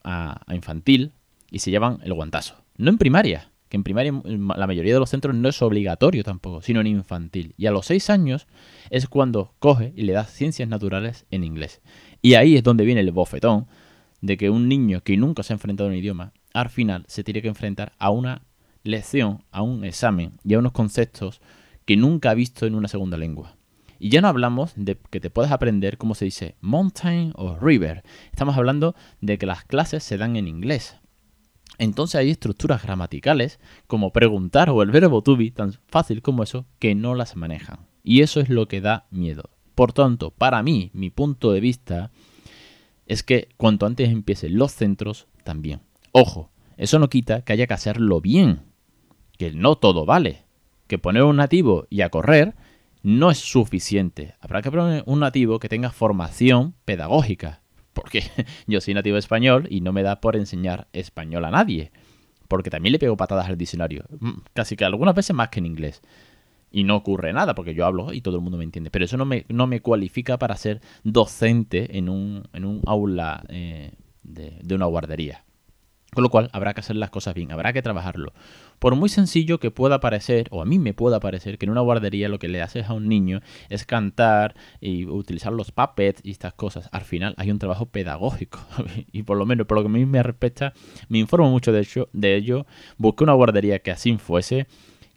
a, 0.05 0.41
infantil 0.55 1.13
y 1.51 1.61
se 1.61 1.71
llevan 1.71 1.99
el 2.03 2.15
guantazo. 2.15 2.57
No 2.77 2.91
en 2.91 2.99
primaria, 2.99 3.51
que 3.69 3.77
en 3.77 3.85
primaria 3.85 4.13
la 4.25 4.67
mayoría 4.67 4.95
de 4.95 4.99
los 4.99 5.11
centros 5.11 5.35
no 5.35 5.49
es 5.49 5.63
obligatorio 5.63 6.25
tampoco, 6.25 6.63
sino 6.63 6.81
en 6.81 6.89
infantil. 6.89 7.55
Y 7.57 7.67
a 7.67 7.71
los 7.71 7.87
seis 7.87 8.11
años 8.11 8.47
es 8.91 9.07
cuando 9.07 9.55
coge 9.59 9.93
y 9.95 10.03
le 10.03 10.13
da 10.13 10.25
ciencias 10.25 10.69
naturales 10.69 11.27
en 11.31 11.45
inglés. 11.45 11.81
Y 12.23 12.35
ahí 12.35 12.57
es 12.57 12.63
donde 12.63 12.85
viene 12.85 13.01
el 13.01 13.13
bofetón 13.13 13.67
de 14.21 14.37
que 14.37 14.51
un 14.51 14.69
niño 14.69 15.03
que 15.03 15.17
nunca 15.17 15.43
se 15.43 15.53
ha 15.53 15.57
enfrentado 15.57 15.89
a 15.89 15.93
un 15.93 15.99
idioma, 15.99 16.33
al 16.53 16.69
final 16.69 17.05
se 17.09 17.25
tiene 17.25 17.43
que 17.43 17.49
enfrentar 17.49 17.93
a 17.99 18.11
una 18.11 18.43
lección, 18.83 19.45
a 19.51 19.63
un 19.63 19.85
examen 19.85 20.39
y 20.45 20.55
a 20.55 20.59
unos 20.59 20.73
conceptos 20.73 21.41
que 21.85 21.97
nunca 21.97 22.31
ha 22.31 22.35
visto 22.35 22.67
en 22.67 22.75
una 22.75 22.89
segunda 22.89 23.17
lengua. 23.17 23.57
Y 23.99 24.09
ya 24.09 24.23
no 24.23 24.29
hablamos 24.29 24.73
de 24.77 24.99
que 25.11 25.21
te 25.21 25.29
puedas 25.29 25.53
aprender 25.53 25.99
cómo 25.99 26.15
se 26.15 26.25
dice 26.25 26.57
mountain 26.61 27.33
o 27.37 27.57
river. 27.57 28.03
Estamos 28.33 28.57
hablando 28.57 28.95
de 29.21 29.37
que 29.37 29.45
las 29.45 29.65
clases 29.65 30.03
se 30.03 30.17
dan 30.17 30.37
en 30.37 30.49
inglés. 30.49 30.97
Entonces 31.77 32.17
hay 32.17 32.31
estructuras 32.31 32.83
gramaticales 32.83 33.61
como 33.87 34.13
preguntar 34.13 34.71
o 34.71 34.83
el 34.83 34.91
verbo 34.91 35.23
to 35.23 35.37
be 35.37 35.51
tan 35.51 35.75
fácil 35.87 36.23
como 36.23 36.43
eso 36.43 36.67
que 36.79 36.95
no 36.95 37.15
las 37.15 37.37
manejan. 37.37 37.81
Y 38.03 38.23
eso 38.23 38.41
es 38.41 38.49
lo 38.49 38.69
que 38.69 38.81
da 38.81 39.07
miedo. 39.11 39.51
Por 39.75 39.93
tanto, 39.93 40.31
para 40.31 40.63
mí, 40.63 40.91
mi 40.95 41.11
punto 41.11 41.53
de 41.53 41.61
vista 41.61 42.11
es 43.11 43.25
que 43.25 43.49
cuanto 43.57 43.87
antes 43.87 44.09
empiecen 44.09 44.57
los 44.57 44.71
centros, 44.71 45.27
también. 45.43 45.81
Ojo, 46.13 46.53
eso 46.77 47.01
no 47.01 47.11
quita 47.11 47.43
que 47.43 47.53
haya 47.53 47.67
que 47.67 47.75
hacerlo 47.75 48.21
bien, 48.21 48.61
que 49.37 49.51
no 49.51 49.75
todo 49.75 50.07
vale, 50.07 50.45
que 50.87 50.99
poner 50.99 51.25
un 51.25 51.35
nativo 51.35 51.89
y 51.91 52.03
a 52.03 52.09
correr 52.11 52.55
no 53.03 53.33
es 53.33 53.39
suficiente. 53.39 54.37
Habrá 54.39 54.63
que 54.63 54.71
poner 54.71 55.03
un 55.07 55.19
nativo 55.19 55.59
que 55.59 55.69
tenga 55.69 55.91
formación 55.91 56.77
pedagógica, 56.85 57.63
porque 57.95 58.23
yo 58.69 58.81
soy 58.81 58.95
nativo 58.95 59.17
español 59.17 59.67
y 59.69 59.81
no 59.81 59.93
me 59.93 60.05
da 60.05 60.21
por 60.21 60.37
enseñar 60.37 60.87
español 60.93 61.45
a 61.47 61.51
nadie, 61.51 61.91
porque 62.47 62.71
también 62.71 62.93
le 62.93 63.01
pego 63.01 63.17
patadas 63.17 63.49
al 63.49 63.59
diccionario, 63.59 64.05
mm, 64.21 64.43
casi 64.55 64.77
que 64.77 64.85
algunas 64.85 65.17
veces 65.17 65.35
más 65.35 65.49
que 65.49 65.59
en 65.59 65.67
inglés 65.67 66.01
y 66.71 66.85
no 66.85 66.97
ocurre 66.97 67.33
nada 67.33 67.55
porque 67.55 67.75
yo 67.75 67.87
hablo 67.87 68.13
y 68.13 68.21
todo 68.21 68.37
el 68.37 68.43
mundo 68.43 68.59
me 68.59 68.65
entiende. 68.65 68.91
Pero 68.91 69.05
eso 69.05 69.17
no 69.17 69.25
me, 69.25 69.45
no 69.49 69.67
me 69.67 69.81
cualifica 69.81 70.39
para 70.39 70.57
ser 70.57 70.81
docente 71.05 71.99
en 71.99 72.09
un, 72.09 72.45
en 72.53 72.65
un 72.65 72.83
aula 72.87 73.45
eh, 73.49 73.93
de, 74.23 74.75
una 74.75 74.87
guardería. 74.87 75.45
Con 76.13 76.25
lo 76.25 76.31
cual 76.31 76.51
habrá 76.53 76.75
que 76.75 76.81
hacer 76.81 76.97
las 76.97 77.11
cosas 77.11 77.35
bien, 77.35 77.53
habrá 77.53 77.73
que 77.73 77.83
trabajarlo. 77.83 78.33
Por 78.81 78.97
muy 78.97 79.09
sencillo 79.09 79.61
que 79.61 79.71
pueda 79.71 80.01
parecer, 80.01 80.49
o 80.51 80.61
a 80.61 80.65
mí 80.65 80.81
me 80.81 80.93
pueda 80.93 81.21
parecer, 81.21 81.57
que 81.57 81.67
en 81.67 81.71
una 81.71 81.83
guardería 81.83 82.29
lo 82.29 82.41
que 82.41 82.49
le 82.49 82.63
haces 82.63 82.89
a 82.89 82.95
un 82.95 83.09
niño 83.09 83.43
es 83.69 83.87
cantar 83.87 84.57
y 84.81 85.07
utilizar 85.07 85.53
los 85.53 85.71
puppets 85.71 86.21
y 86.25 86.33
estas 86.33 86.55
cosas. 86.55 86.89
Al 86.91 87.03
final 87.03 87.35
hay 87.37 87.53
un 87.53 87.61
trabajo 87.61 87.87
pedagógico. 87.87 88.59
y 89.13 89.23
por 89.23 89.37
lo 89.37 89.47
menos, 89.47 89.69
por 89.69 89.77
lo 89.77 89.85
que 89.85 89.89
a 89.89 89.93
mí 89.93 90.05
me 90.05 90.23
respecta, 90.23 90.73
me 91.09 91.19
informo 91.19 91.49
mucho 91.49 91.71
de, 91.71 91.81
hecho, 91.81 92.09
de 92.13 92.35
ello. 92.35 92.67
Busqué 92.97 93.23
una 93.23 93.35
guardería 93.35 93.79
que 93.79 93.93
así 93.93 94.17
fuese 94.17 94.67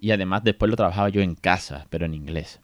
y 0.03 0.11
además 0.11 0.43
después 0.43 0.69
lo 0.69 0.75
trabajaba 0.75 1.07
yo 1.07 1.21
en 1.21 1.33
casa, 1.33 1.87
pero 1.89 2.05
en 2.05 2.13
inglés. 2.13 2.59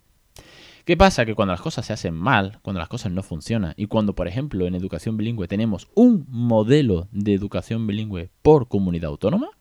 ¿Qué 0.83 0.97
pasa? 0.97 1.25
Que 1.25 1.35
cuando 1.35 1.53
las 1.53 1.61
cosas 1.61 1.85
se 1.85 1.93
hacen 1.93 2.13
mal, 2.13 2.59
cuando 2.63 2.79
las 2.79 2.89
cosas 2.89 3.13
no 3.13 3.23
funcionan, 3.23 3.73
y 3.77 3.85
cuando, 3.85 4.13
por 4.13 4.27
ejemplo, 4.27 4.67
en 4.67 4.75
educación 4.75 5.15
bilingüe 5.15 5.47
tenemos 5.47 5.87
un 5.95 6.25
modelo 6.27 7.07
de 7.13 7.33
educación 7.33 7.87
bilingüe 7.87 8.29
por 8.41 8.67
comunidad 8.67 9.11
autónoma, 9.11 9.51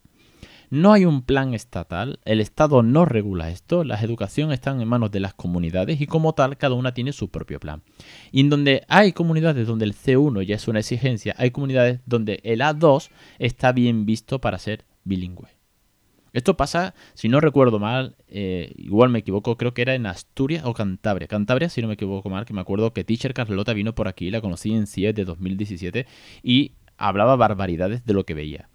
no 0.70 0.92
hay 0.92 1.04
un 1.04 1.22
plan 1.22 1.54
estatal, 1.54 2.18
el 2.24 2.40
Estado 2.40 2.82
no 2.82 3.04
regula 3.04 3.48
esto, 3.48 3.84
las 3.84 4.02
educaciones 4.02 4.54
están 4.54 4.80
en 4.80 4.88
manos 4.88 5.12
de 5.12 5.20
las 5.20 5.34
comunidades 5.34 6.00
y 6.00 6.08
como 6.08 6.32
tal 6.32 6.56
cada 6.56 6.74
una 6.74 6.94
tiene 6.94 7.12
su 7.12 7.30
propio 7.30 7.60
plan. 7.60 7.82
Y 8.32 8.40
en 8.40 8.50
donde 8.50 8.82
hay 8.88 9.12
comunidades 9.12 9.68
donde 9.68 9.84
el 9.84 9.94
C1 9.94 10.42
ya 10.42 10.56
es 10.56 10.66
una 10.66 10.80
exigencia, 10.80 11.36
hay 11.38 11.52
comunidades 11.52 12.00
donde 12.06 12.40
el 12.42 12.60
A2 12.60 13.08
está 13.38 13.70
bien 13.70 14.04
visto 14.04 14.40
para 14.40 14.58
ser 14.58 14.84
bilingüe. 15.04 15.57
Esto 16.32 16.56
pasa, 16.56 16.94
si 17.14 17.28
no 17.28 17.40
recuerdo 17.40 17.78
mal, 17.78 18.16
eh, 18.28 18.72
igual 18.76 19.10
me 19.10 19.20
equivoco, 19.20 19.56
creo 19.56 19.74
que 19.74 19.82
era 19.82 19.94
en 19.94 20.06
Asturias 20.06 20.64
o 20.64 20.74
Cantabria. 20.74 21.26
Cantabria, 21.26 21.68
si 21.68 21.80
no 21.80 21.88
me 21.88 21.94
equivoco 21.94 22.28
mal, 22.30 22.44
que 22.44 22.52
me 22.52 22.60
acuerdo 22.60 22.92
que 22.92 23.04
Teacher 23.04 23.34
Carlota 23.34 23.72
vino 23.72 23.94
por 23.94 24.08
aquí, 24.08 24.30
la 24.30 24.40
conocí 24.40 24.72
en 24.72 24.86
CIE 24.86 25.12
de 25.12 25.24
2017 25.24 26.06
y 26.42 26.72
hablaba 26.96 27.36
barbaridades 27.36 28.04
de 28.04 28.14
lo 28.14 28.24
que 28.24 28.34
veía. 28.34 28.68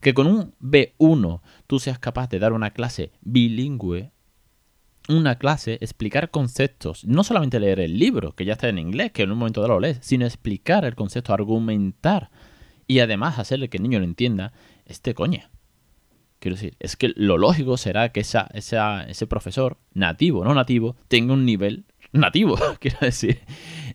Que 0.00 0.14
con 0.14 0.26
un 0.26 0.54
B1 0.60 1.40
tú 1.66 1.80
seas 1.80 1.98
capaz 1.98 2.28
de 2.28 2.38
dar 2.38 2.52
una 2.52 2.70
clase 2.70 3.10
bilingüe, 3.22 4.12
una 5.08 5.36
clase, 5.36 5.78
explicar 5.80 6.30
conceptos, 6.30 7.04
no 7.04 7.24
solamente 7.24 7.58
leer 7.58 7.80
el 7.80 7.98
libro, 7.98 8.32
que 8.34 8.44
ya 8.44 8.52
está 8.52 8.68
en 8.68 8.78
inglés, 8.78 9.10
que 9.12 9.22
en 9.22 9.32
un 9.32 9.38
momento 9.38 9.62
dado 9.62 9.74
lo 9.74 9.80
lees, 9.80 9.98
sino 10.02 10.26
explicar 10.26 10.84
el 10.84 10.94
concepto, 10.94 11.32
argumentar 11.32 12.30
y 12.86 13.00
además 13.00 13.38
hacerle 13.38 13.68
que 13.68 13.78
el 13.78 13.84
niño 13.84 13.98
lo 13.98 14.04
entienda, 14.04 14.52
este 14.84 15.14
coña. 15.14 15.50
Quiero 16.38 16.56
decir, 16.56 16.76
es 16.78 16.96
que 16.96 17.12
lo 17.16 17.36
lógico 17.36 17.76
será 17.76 18.10
que 18.10 18.20
ese 18.20 19.26
profesor, 19.28 19.78
nativo 19.92 20.40
o 20.40 20.44
no 20.44 20.54
nativo, 20.54 20.96
tenga 21.08 21.32
un 21.32 21.44
nivel 21.44 21.84
nativo. 22.12 22.56
Quiero 22.80 22.98
decir, 23.00 23.40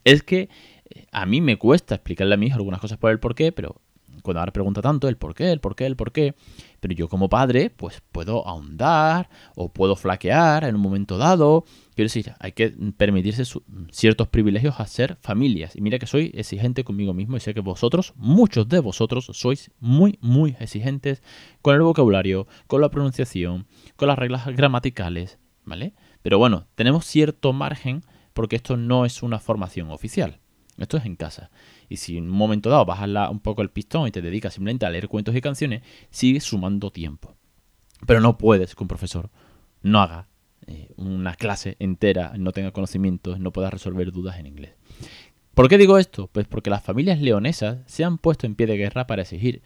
es 0.03 0.23
que 0.23 0.49
eh, 0.89 1.05
a 1.11 1.25
mí 1.25 1.39
me 1.41 1.57
cuesta 1.57 1.95
explicarle 1.95 2.33
a 2.33 2.37
mi 2.37 2.47
hijo 2.47 2.57
algunas 2.57 2.81
cosas 2.81 2.97
por 2.97 3.11
el 3.11 3.19
porqué, 3.19 3.51
pero 3.51 3.81
cuando 4.23 4.39
ahora 4.39 4.53
pregunta 4.53 4.81
tanto 4.81 5.07
el 5.07 5.17
por 5.17 5.35
qué, 5.35 5.51
el 5.51 5.59
por 5.59 5.75
qué, 5.75 5.85
el 5.85 5.95
por 5.95 6.11
qué, 6.11 6.33
pero 6.79 6.95
yo 6.95 7.07
como 7.07 7.29
padre 7.29 7.69
pues 7.69 8.01
puedo 8.11 8.47
ahondar 8.47 9.29
o 9.55 9.71
puedo 9.71 9.95
flaquear 9.95 10.63
en 10.63 10.75
un 10.75 10.81
momento 10.81 11.17
dado. 11.17 11.65
Quiero 11.93 12.07
decir, 12.07 12.33
hay 12.39 12.53
que 12.53 12.73
permitirse 12.97 13.43
ciertos 13.91 14.27
privilegios 14.29 14.79
a 14.79 14.87
ser 14.87 15.17
familias. 15.21 15.75
Y 15.75 15.81
mira 15.81 15.99
que 15.99 16.07
soy 16.07 16.31
exigente 16.33 16.83
conmigo 16.83 17.13
mismo 17.13 17.37
y 17.37 17.39
sé 17.39 17.53
que 17.53 17.59
vosotros, 17.59 18.13
muchos 18.15 18.67
de 18.67 18.79
vosotros, 18.79 19.29
sois 19.33 19.69
muy, 19.79 20.17
muy 20.21 20.55
exigentes 20.59 21.21
con 21.61 21.75
el 21.75 21.81
vocabulario, 21.81 22.47
con 22.65 22.81
la 22.81 22.89
pronunciación, 22.89 23.67
con 23.95 24.07
las 24.07 24.17
reglas 24.17 24.47
gramaticales, 24.47 25.37
¿vale? 25.65 25.93
Pero 26.23 26.39
bueno, 26.39 26.67
tenemos 26.75 27.05
cierto 27.05 27.53
margen 27.53 28.03
porque 28.33 28.55
esto 28.55 28.77
no 28.77 29.05
es 29.05 29.21
una 29.21 29.39
formación 29.39 29.91
oficial. 29.91 30.39
Esto 30.77 30.97
es 30.97 31.05
en 31.05 31.15
casa. 31.15 31.51
Y 31.93 31.97
si 31.97 32.17
en 32.17 32.23
un 32.23 32.31
momento 32.31 32.71
dado 32.71 32.85
bajas 32.85 33.07
un 33.29 33.39
poco 33.39 33.61
el 33.61 33.69
pistón 33.69 34.07
y 34.07 34.11
te 34.11 34.23
dedicas 34.23 34.55
simplemente 34.55 34.87
a 34.87 34.89
leer 34.89 35.07
cuentos 35.07 35.35
y 35.35 35.41
canciones, 35.41 35.83
sigues 36.09 36.43
sumando 36.43 36.89
tiempo. 36.89 37.35
Pero 38.07 38.19
no 38.19 38.39
puedes 38.39 38.73
que 38.73 38.83
un 38.83 38.87
profesor 38.87 39.29
no 39.83 40.01
haga 40.01 40.27
eh, 40.65 40.89
una 40.97 41.35
clase 41.35 41.75
entera, 41.77 42.33
no 42.35 42.51
tenga 42.51 42.71
conocimientos, 42.71 43.39
no 43.39 43.53
pueda 43.53 43.69
resolver 43.69 44.11
dudas 44.11 44.39
en 44.39 44.47
inglés. 44.47 44.73
¿Por 45.53 45.69
qué 45.69 45.77
digo 45.77 45.99
esto? 45.99 46.31
Pues 46.31 46.47
porque 46.47 46.71
las 46.71 46.81
familias 46.81 47.21
leonesas 47.21 47.81
se 47.85 48.03
han 48.03 48.17
puesto 48.17 48.47
en 48.47 48.55
pie 48.55 48.65
de 48.65 48.77
guerra 48.77 49.05
para 49.05 49.21
exigir 49.21 49.61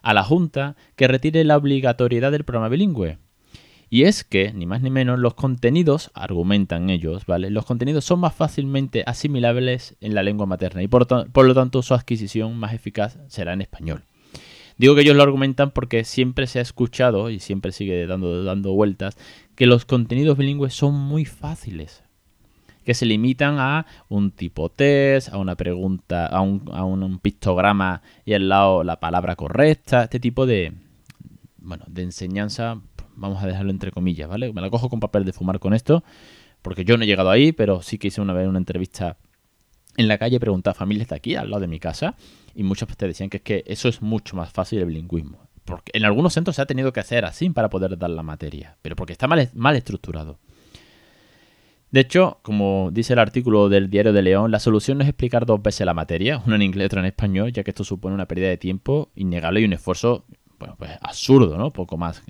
a 0.00 0.14
la 0.14 0.24
Junta 0.24 0.76
que 0.96 1.08
retire 1.08 1.44
la 1.44 1.58
obligatoriedad 1.58 2.32
del 2.32 2.44
programa 2.44 2.70
bilingüe. 2.70 3.18
Y 3.88 4.02
es 4.02 4.24
que, 4.24 4.52
ni 4.52 4.66
más 4.66 4.82
ni 4.82 4.90
menos, 4.90 5.18
los 5.18 5.34
contenidos, 5.34 6.10
argumentan 6.14 6.90
ellos, 6.90 7.24
¿vale? 7.26 7.50
Los 7.50 7.66
contenidos 7.66 8.04
son 8.04 8.18
más 8.18 8.34
fácilmente 8.34 9.04
asimilables 9.06 9.94
en 10.00 10.14
la 10.14 10.24
lengua 10.24 10.46
materna 10.46 10.82
y 10.82 10.88
por, 10.88 11.06
lo 11.08 11.54
tanto 11.54 11.82
su 11.82 11.94
adquisición 11.94 12.56
más 12.58 12.74
eficaz 12.74 13.18
será 13.28 13.52
en 13.52 13.60
español. 13.60 14.02
Digo 14.76 14.94
que 14.94 15.02
ellos 15.02 15.16
lo 15.16 15.22
argumentan 15.22 15.70
porque 15.70 16.04
siempre 16.04 16.48
se 16.48 16.58
ha 16.58 16.62
escuchado 16.62 17.30
y 17.30 17.38
siempre 17.38 17.72
sigue 17.72 18.06
dando, 18.06 18.42
dando 18.42 18.72
vueltas 18.72 19.16
que 19.54 19.66
los 19.66 19.84
contenidos 19.84 20.36
bilingües 20.36 20.74
son 20.74 20.94
muy 20.94 21.24
fáciles, 21.24 22.02
que 22.84 22.92
se 22.92 23.06
limitan 23.06 23.58
a 23.58 23.86
un 24.08 24.32
tipo 24.32 24.68
test, 24.68 25.32
a 25.32 25.38
una 25.38 25.54
pregunta, 25.54 26.26
a 26.26 26.40
un, 26.40 26.68
a 26.72 26.84
un 26.84 27.18
pictograma 27.20 28.02
y 28.24 28.34
al 28.34 28.48
lado 28.48 28.82
la 28.82 28.98
palabra 29.00 29.36
correcta, 29.36 30.02
este 30.02 30.20
tipo 30.20 30.44
de, 30.44 30.74
bueno, 31.58 31.84
de 31.88 32.02
enseñanza 32.02 32.78
Vamos 33.16 33.42
a 33.42 33.46
dejarlo 33.46 33.70
entre 33.70 33.90
comillas, 33.90 34.28
¿vale? 34.28 34.52
Me 34.52 34.60
la 34.60 34.70
cojo 34.70 34.88
con 34.88 35.00
papel 35.00 35.24
de 35.24 35.32
fumar 35.32 35.58
con 35.58 35.74
esto, 35.74 36.04
porque 36.62 36.84
yo 36.84 36.96
no 36.96 37.04
he 37.04 37.06
llegado 37.06 37.30
ahí, 37.30 37.52
pero 37.52 37.82
sí 37.82 37.98
que 37.98 38.08
hice 38.08 38.20
una 38.20 38.32
vez 38.32 38.46
una 38.46 38.58
entrevista 38.58 39.16
en 39.96 40.08
la 40.08 40.18
calle, 40.18 40.38
preguntaba 40.38 40.72
a 40.72 40.74
familias 40.74 41.08
de 41.08 41.16
aquí, 41.16 41.34
al 41.34 41.50
lado 41.50 41.62
de 41.62 41.68
mi 41.68 41.80
casa, 41.80 42.16
y 42.54 42.62
muchos 42.62 42.88
te 42.96 43.06
decían 43.06 43.30
que 43.30 43.38
es 43.38 43.42
que 43.42 43.64
eso 43.66 43.88
es 43.88 44.02
mucho 44.02 44.36
más 44.36 44.52
fácil 44.52 44.78
el 44.78 44.86
bilingüismo. 44.86 45.38
Porque 45.64 45.90
en 45.94 46.04
algunos 46.04 46.34
centros 46.34 46.56
se 46.56 46.62
ha 46.62 46.66
tenido 46.66 46.92
que 46.92 47.00
hacer 47.00 47.24
así 47.24 47.50
para 47.50 47.70
poder 47.70 47.98
dar 47.98 48.10
la 48.10 48.22
materia, 48.22 48.76
pero 48.82 48.94
porque 48.94 49.12
está 49.12 49.26
mal, 49.26 49.50
mal 49.54 49.74
estructurado. 49.74 50.38
De 51.90 52.00
hecho, 52.00 52.40
como 52.42 52.90
dice 52.92 53.14
el 53.14 53.18
artículo 53.18 53.68
del 53.68 53.88
Diario 53.88 54.12
de 54.12 54.22
León, 54.22 54.50
la 54.50 54.58
solución 54.58 54.98
no 54.98 55.04
es 55.04 55.08
explicar 55.08 55.46
dos 55.46 55.62
veces 55.62 55.86
la 55.86 55.94
materia, 55.94 56.42
una 56.46 56.56
en 56.56 56.62
inglés 56.62 56.84
y 56.84 56.86
otra 56.86 57.00
en 57.00 57.06
español, 57.06 57.52
ya 57.52 57.64
que 57.64 57.70
esto 57.70 57.84
supone 57.84 58.14
una 58.14 58.26
pérdida 58.26 58.48
de 58.48 58.58
tiempo 58.58 59.10
innegable 59.14 59.60
y 59.60 59.64
un 59.64 59.72
esfuerzo 59.72 60.24
bueno, 60.58 60.74
pues 60.78 60.90
absurdo, 61.00 61.56
¿no? 61.56 61.70
Poco 61.70 61.96
más. 61.96 62.22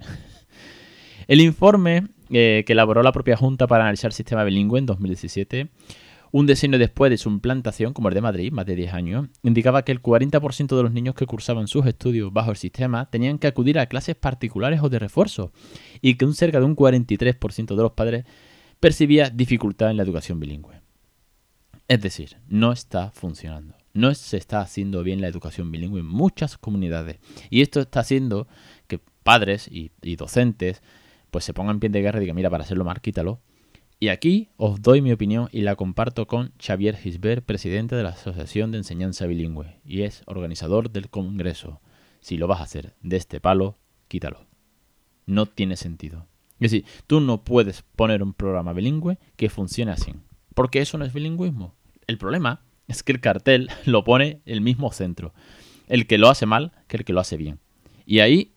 El 1.28 1.40
informe 1.40 2.06
eh, 2.30 2.62
que 2.66 2.72
elaboró 2.72 3.02
la 3.02 3.12
propia 3.12 3.36
Junta 3.36 3.66
para 3.66 3.84
analizar 3.84 4.10
el 4.10 4.14
sistema 4.14 4.44
bilingüe 4.44 4.78
en 4.78 4.86
2017, 4.86 5.68
un 6.30 6.46
diseño 6.46 6.78
después 6.78 7.10
de 7.10 7.16
su 7.16 7.28
implantación, 7.28 7.92
como 7.92 8.08
el 8.08 8.14
de 8.14 8.20
Madrid, 8.20 8.52
más 8.52 8.66
de 8.66 8.76
10 8.76 8.94
años, 8.94 9.28
indicaba 9.42 9.82
que 9.82 9.92
el 9.92 10.02
40% 10.02 10.76
de 10.76 10.82
los 10.82 10.92
niños 10.92 11.14
que 11.14 11.26
cursaban 11.26 11.66
sus 11.66 11.86
estudios 11.86 12.32
bajo 12.32 12.50
el 12.50 12.56
sistema 12.56 13.10
tenían 13.10 13.38
que 13.38 13.46
acudir 13.46 13.78
a 13.78 13.86
clases 13.86 14.14
particulares 14.14 14.80
o 14.82 14.88
de 14.88 14.98
refuerzo, 14.98 15.52
y 16.00 16.14
que 16.14 16.24
un 16.24 16.34
cerca 16.34 16.60
de 16.60 16.66
un 16.66 16.76
43% 16.76 17.74
de 17.74 17.82
los 17.82 17.92
padres 17.92 18.24
percibía 18.80 19.30
dificultad 19.30 19.90
en 19.90 19.96
la 19.96 20.02
educación 20.02 20.38
bilingüe. 20.38 20.80
Es 21.88 22.00
decir, 22.00 22.36
no 22.48 22.72
está 22.72 23.10
funcionando. 23.12 23.74
No 23.94 24.14
se 24.14 24.36
está 24.36 24.60
haciendo 24.60 25.02
bien 25.02 25.20
la 25.20 25.28
educación 25.28 25.72
bilingüe 25.72 26.00
en 26.00 26.06
muchas 26.06 26.58
comunidades. 26.58 27.18
Y 27.48 27.62
esto 27.62 27.80
está 27.80 28.00
haciendo 28.00 28.46
que 28.88 29.00
padres 29.22 29.70
y 29.70 29.90
docentes 30.16 30.82
pues 31.36 31.44
se 31.44 31.52
ponga 31.52 31.70
en 31.70 31.80
pie 31.80 31.90
de 31.90 32.00
guerra 32.00 32.16
y 32.16 32.22
diga, 32.22 32.32
mira, 32.32 32.48
para 32.48 32.64
hacerlo 32.64 32.82
más, 32.82 32.98
quítalo. 33.00 33.42
Y 34.00 34.08
aquí 34.08 34.48
os 34.56 34.80
doy 34.80 35.02
mi 35.02 35.12
opinión 35.12 35.50
y 35.52 35.60
la 35.60 35.76
comparto 35.76 36.26
con 36.26 36.54
Xavier 36.58 36.96
Gisbert, 36.96 37.44
presidente 37.44 37.94
de 37.94 38.02
la 38.02 38.08
Asociación 38.08 38.70
de 38.70 38.78
Enseñanza 38.78 39.26
Bilingüe, 39.26 39.78
y 39.84 40.04
es 40.04 40.22
organizador 40.24 40.90
del 40.90 41.10
Congreso. 41.10 41.82
Si 42.20 42.38
lo 42.38 42.46
vas 42.46 42.60
a 42.60 42.62
hacer 42.62 42.94
de 43.02 43.18
este 43.18 43.38
palo, 43.38 43.76
quítalo. 44.08 44.46
No 45.26 45.44
tiene 45.44 45.76
sentido. 45.76 46.26
Es 46.58 46.70
decir, 46.70 46.86
tú 47.06 47.20
no 47.20 47.44
puedes 47.44 47.82
poner 47.82 48.22
un 48.22 48.32
programa 48.32 48.72
bilingüe 48.72 49.18
que 49.36 49.50
funcione 49.50 49.92
así, 49.92 50.14
porque 50.54 50.80
eso 50.80 50.96
no 50.96 51.04
es 51.04 51.12
bilingüismo. 51.12 51.74
El 52.06 52.16
problema 52.16 52.62
es 52.88 53.02
que 53.02 53.12
el 53.12 53.20
cartel 53.20 53.68
lo 53.84 54.04
pone 54.04 54.40
el 54.46 54.62
mismo 54.62 54.90
centro, 54.90 55.34
el 55.86 56.06
que 56.06 56.16
lo 56.16 56.30
hace 56.30 56.46
mal 56.46 56.72
que 56.88 56.96
el 56.96 57.04
que 57.04 57.12
lo 57.12 57.20
hace 57.20 57.36
bien. 57.36 57.60
Y 58.06 58.20
ahí 58.20 58.54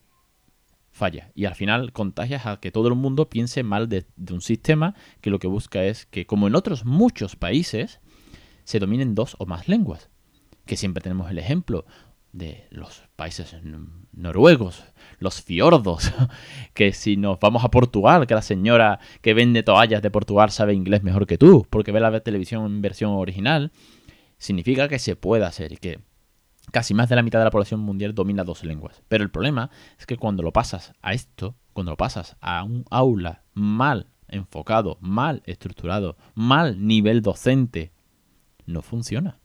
falla. 0.90 1.30
Y 1.34 1.44
al 1.44 1.54
final 1.54 1.92
contagias 1.92 2.46
a 2.46 2.58
que 2.58 2.70
todo 2.70 2.88
el 2.88 2.94
mundo 2.94 3.28
piense 3.28 3.62
mal 3.62 3.88
de, 3.88 4.06
un 4.30 4.40
sistema 4.40 4.94
que 5.20 5.30
lo 5.30 5.38
que 5.38 5.46
busca 5.46 5.84
es 5.84 6.06
que, 6.06 6.26
como 6.26 6.46
en 6.46 6.54
otros 6.54 6.84
muchos 6.84 7.36
países, 7.36 8.00
se 8.64 8.78
dominen 8.78 9.14
dos 9.14 9.36
o 9.38 9.46
más 9.46 9.68
lenguas. 9.68 10.10
Que 10.66 10.76
siempre 10.76 11.02
tenemos 11.02 11.30
el 11.30 11.38
ejemplo 11.38 11.84
de 12.32 12.68
los 12.70 13.02
países 13.16 13.56
noruegos, 14.12 14.84
los 15.18 15.42
fiordos, 15.42 16.12
que 16.74 16.92
si 16.92 17.16
nos 17.16 17.40
vamos 17.40 17.64
a 17.64 17.70
Portugal, 17.70 18.26
que 18.26 18.34
la 18.34 18.42
señora 18.42 19.00
que 19.20 19.34
vende 19.34 19.64
toallas 19.64 20.02
de 20.02 20.10
Portugal 20.10 20.50
sabe 20.50 20.74
inglés 20.74 21.02
mejor 21.02 21.26
que 21.26 21.38
tú, 21.38 21.66
porque 21.70 21.90
ve 21.90 21.98
la 21.98 22.20
televisión 22.20 22.66
en 22.66 22.82
versión 22.82 23.10
original, 23.12 23.72
significa 24.38 24.88
que 24.88 25.00
se 25.00 25.16
puede 25.16 25.44
hacer 25.44 25.72
y 25.72 25.76
que 25.76 26.00
casi 26.72 26.94
más 26.94 27.08
de 27.08 27.16
la 27.16 27.22
mitad 27.22 27.38
de 27.38 27.44
la 27.44 27.50
población 27.50 27.80
mundial 27.80 28.14
domina 28.14 28.44
dos 28.44 28.64
lenguas. 28.64 29.02
Pero 29.08 29.24
el 29.24 29.30
problema 29.30 29.70
es 29.98 30.06
que 30.06 30.16
cuando 30.16 30.42
lo 30.42 30.52
pasas 30.52 30.92
a 31.02 31.12
esto, 31.12 31.56
cuando 31.72 31.92
lo 31.92 31.96
pasas 31.96 32.36
a 32.40 32.62
un 32.62 32.84
aula 32.90 33.42
mal 33.54 34.08
enfocado, 34.28 34.98
mal 35.00 35.42
estructurado, 35.46 36.16
mal 36.34 36.86
nivel 36.86 37.22
docente, 37.22 37.92
no 38.66 38.82
funciona. 38.82 39.40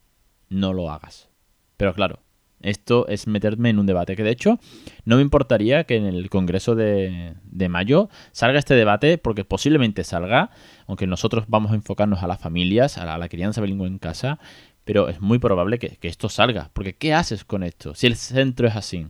No 0.49 0.73
lo 0.73 0.91
hagas. 0.91 1.29
Pero 1.77 1.93
claro, 1.93 2.19
esto 2.61 3.07
es 3.07 3.27
meterme 3.27 3.69
en 3.69 3.79
un 3.79 3.85
debate 3.85 4.15
que 4.15 4.23
de 4.23 4.31
hecho 4.31 4.59
no 5.03 5.17
me 5.17 5.21
importaría 5.21 5.83
que 5.83 5.97
en 5.97 6.05
el 6.05 6.29
Congreso 6.29 6.75
de, 6.75 7.35
mayo 7.69 8.09
salga 8.31 8.59
este 8.59 8.75
debate 8.75 9.17
porque 9.17 9.43
posiblemente 9.43 10.03
salga, 10.03 10.51
aunque 10.87 11.07
nosotros 11.07 11.45
vamos 11.47 11.71
a 11.71 11.75
enfocarnos 11.75 12.23
a 12.23 12.27
las 12.27 12.39
familias, 12.39 12.97
a 12.97 13.05
la, 13.05 13.15
a 13.15 13.17
la 13.17 13.29
crianza 13.29 13.61
bilingüe 13.61 13.87
en 13.87 13.99
casa, 13.99 14.39
pero 14.85 15.09
es 15.09 15.19
muy 15.19 15.39
probable 15.39 15.79
que, 15.79 15.97
esto 16.01 16.29
salga. 16.29 16.69
Porque 16.73 16.93
¿qué 16.95 17.13
haces 17.13 17.43
con 17.43 17.63
esto? 17.63 17.95
Si 17.95 18.07
el 18.07 18.15
centro 18.15 18.67
es 18.67 18.75
así. 18.75 19.07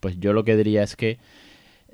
Pues 0.00 0.20
yo 0.20 0.32
lo 0.32 0.44
que 0.44 0.56
diría 0.56 0.82
es 0.82 0.96
que 0.96 1.18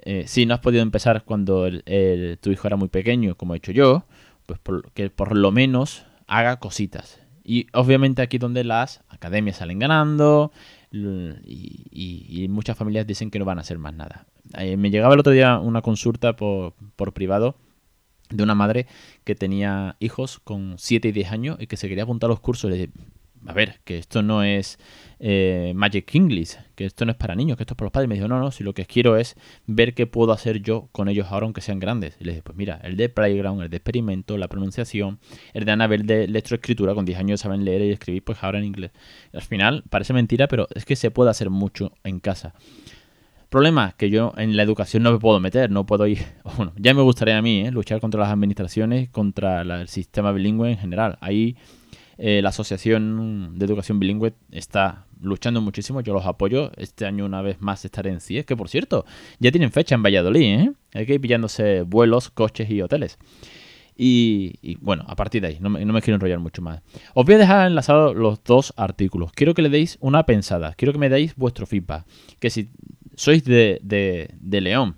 eh, 0.03 0.25
si 0.27 0.47
no 0.47 0.55
has 0.55 0.61
podido 0.61 0.83
empezar 0.83 1.25
cuando 1.25 1.71
tu 1.71 2.51
hijo 2.51 2.67
era 2.67 2.77
muy 2.77 2.89
pequeño, 2.89 3.37
como 3.37 3.55
he 3.55 3.59
hecho 3.59 3.73
yo, 3.73 4.05
pues 4.47 4.61
que 4.95 5.11
por 5.11 5.37
lo 5.37 5.53
menos 5.53 6.07
haga 6.27 6.59
cositas. 6.59 7.21
Y 7.45 7.67
obviamente 7.73 8.23
aquí 8.23 8.39
donde 8.39 8.65
las 8.65 9.03
academias 9.09 9.57
salen 9.57 9.79
ganando 9.79 10.53
y, 10.91 12.47
muchas 12.51 12.77
familias 12.77 13.07
dicen 13.07 13.31
que 13.31 13.39
no 13.39 13.45
van 13.45 13.59
a 13.59 13.63
hacer 13.63 13.79
más 13.79 13.95
nada. 13.95 14.27
Eh, 14.59 14.77
me 14.77 14.91
llegaba 14.91 15.15
el 15.15 15.21
otro 15.21 15.33
día 15.33 15.59
una 15.59 15.83
consulta 15.83 16.37
por, 16.37 16.75
por 16.97 17.13
privado 17.13 17.57
de 18.31 18.43
una 18.43 18.55
madre 18.55 18.87
que 19.25 19.35
tenía 19.35 19.97
hijos 20.01 20.39
con 20.39 20.75
7 20.79 21.09
y 21.09 21.13
10 21.13 21.33
años 21.33 21.57
y 21.61 21.67
que 21.67 21.77
se 21.77 21.89
quería 21.89 22.05
apuntar 22.05 22.29
a 22.29 22.33
los 22.33 22.41
cursos. 22.41 22.71
A 23.47 23.53
ver, 23.53 23.81
que 23.85 23.99
esto 23.99 24.23
no 24.23 24.43
es 24.43 24.79
eh, 25.21 25.73
Magic 25.75 26.15
English, 26.15 26.57
que 26.75 26.85
esto 26.85 27.05
no 27.05 27.13
es 27.13 27.17
para 27.17 27.35
niños, 27.35 27.57
que 27.57 27.63
esto 27.63 27.75
es 27.75 27.77
para 27.77 27.87
los 27.87 27.93
padres. 27.93 28.07
Y 28.07 28.09
me 28.09 28.15
dijo, 28.15 28.29
no, 28.29 28.39
no, 28.39 28.51
si 28.51 28.65
lo 28.65 28.75
que 28.75 28.87
quiero 28.87 29.17
es 29.17 29.37
ver 29.67 29.95
qué 29.95 30.07
puedo 30.07 30.33
hacer 30.33 30.61
yo 30.61 30.89
con 30.93 31.09
ellos 31.09 31.29
ahora, 31.31 31.45
aunque 31.45 31.61
sean 31.61 31.79
grandes. 31.79 32.17
Y 32.21 32.25
le 32.25 32.33
dije, 32.33 32.43
pues 32.43 32.57
mira, 32.57 32.81
el 32.83 32.97
de 32.97 33.09
Playground, 33.09 33.63
el 33.63 33.71
de 33.71 33.77
Experimento, 33.77 34.37
la 34.39 34.49
pronunciación, 34.49 35.19
el 35.55 35.65
de 35.65 35.73
Anabel 35.73 36.07
de 36.07 36.29
lectoescritura, 36.29 36.95
con 36.95 37.05
10 37.05 37.19
años 37.19 37.41
saben 37.41 37.65
leer 37.65 37.83
y 37.83 37.91
escribir, 37.91 38.23
pues 38.25 38.43
ahora 38.43 38.59
en 38.59 38.65
inglés. 38.65 38.91
al 39.33 39.43
final, 39.43 39.85
parece 39.89 40.13
mentira, 40.13 40.49
pero 40.49 40.69
es 40.75 40.85
que 40.85 40.97
se 40.97 41.11
puede 41.11 41.31
hacer 41.31 41.51
mucho 41.51 41.93
en 42.05 42.21
casa. 42.21 42.55
Problema 43.49 43.95
que 43.97 44.11
yo 44.11 44.35
en 44.37 44.59
la 44.59 44.63
educación 44.63 45.03
no 45.03 45.11
me 45.11 45.19
puedo 45.19 45.41
meter, 45.41 45.71
no 45.71 45.87
puedo 45.87 46.07
ir. 46.07 46.19
Bueno, 46.57 46.73
ya 46.77 46.93
me 46.93 47.03
gustaría 47.03 47.39
a 47.39 47.43
mí 47.43 47.61
¿eh? 47.61 47.71
luchar 47.71 48.01
contra 48.01 48.21
las 48.21 48.31
administraciones, 48.31 49.09
contra 49.09 49.63
el 49.63 49.89
sistema 49.89 50.33
bilingüe 50.33 50.71
en 50.71 50.79
general. 50.79 51.17
Ahí 51.21 51.57
eh, 52.19 52.43
la 52.43 52.49
Asociación 52.49 53.59
de 53.59 53.65
Educación 53.65 54.01
Bilingüe 54.01 54.35
está 54.51 55.07
luchando 55.21 55.61
muchísimo, 55.61 56.01
yo 56.01 56.13
los 56.13 56.27
apoyo. 56.27 56.73
Este 56.77 57.07
año 57.07 57.25
una 57.25 57.43
vez 57.43 57.61
más 57.61 57.85
estaré 57.85 58.11
en 58.11 58.21
CIES, 58.21 58.45
que 58.45 58.57
por 58.57 58.69
cierto, 58.69 59.05
ya 59.39 59.51
tienen 59.53 59.71
fecha 59.71 59.95
en 59.95 60.03
Valladolid, 60.03 60.43
¿eh? 60.43 60.73
Hay 60.95 61.07
que 61.07 61.15
ir 61.15 61.21
pillándose 61.21 61.83
vuelos, 61.83 62.31
coches 62.31 62.69
y 62.71 62.83
hoteles. 62.83 63.19
Y, 64.01 64.77
bueno, 64.81 65.05
a 65.09 65.17
partir 65.17 65.43
de 65.43 65.49
ahí, 65.49 65.59
no 65.61 65.71
me, 65.71 66.03
quiero 66.03 66.15
enrollar 66.15 66.39
mucho 66.39 66.63
más. 66.63 66.83
Os 67.15 67.27
voy 67.27 67.35
a 67.35 67.39
dejar 67.39 67.67
enlazados 67.67 68.15
los 68.15 68.43
dos 68.45 68.73
artículos. 68.77 69.33
Quiero 69.33 69.55
que 69.55 69.63
le 69.63 69.71
deis 69.71 69.99
una 70.01 70.25
pensada, 70.25 70.75
quiero 70.75 70.93
que 70.93 71.01
me 71.01 71.09
deis 71.09 71.35
vuestro 71.35 71.67
feedback. 71.67 72.07
Que 72.39 72.49
si 72.49 72.71
sois 73.17 73.43
de, 73.43 73.81
de, 73.83 74.31
de 74.39 74.61
León, 74.61 74.98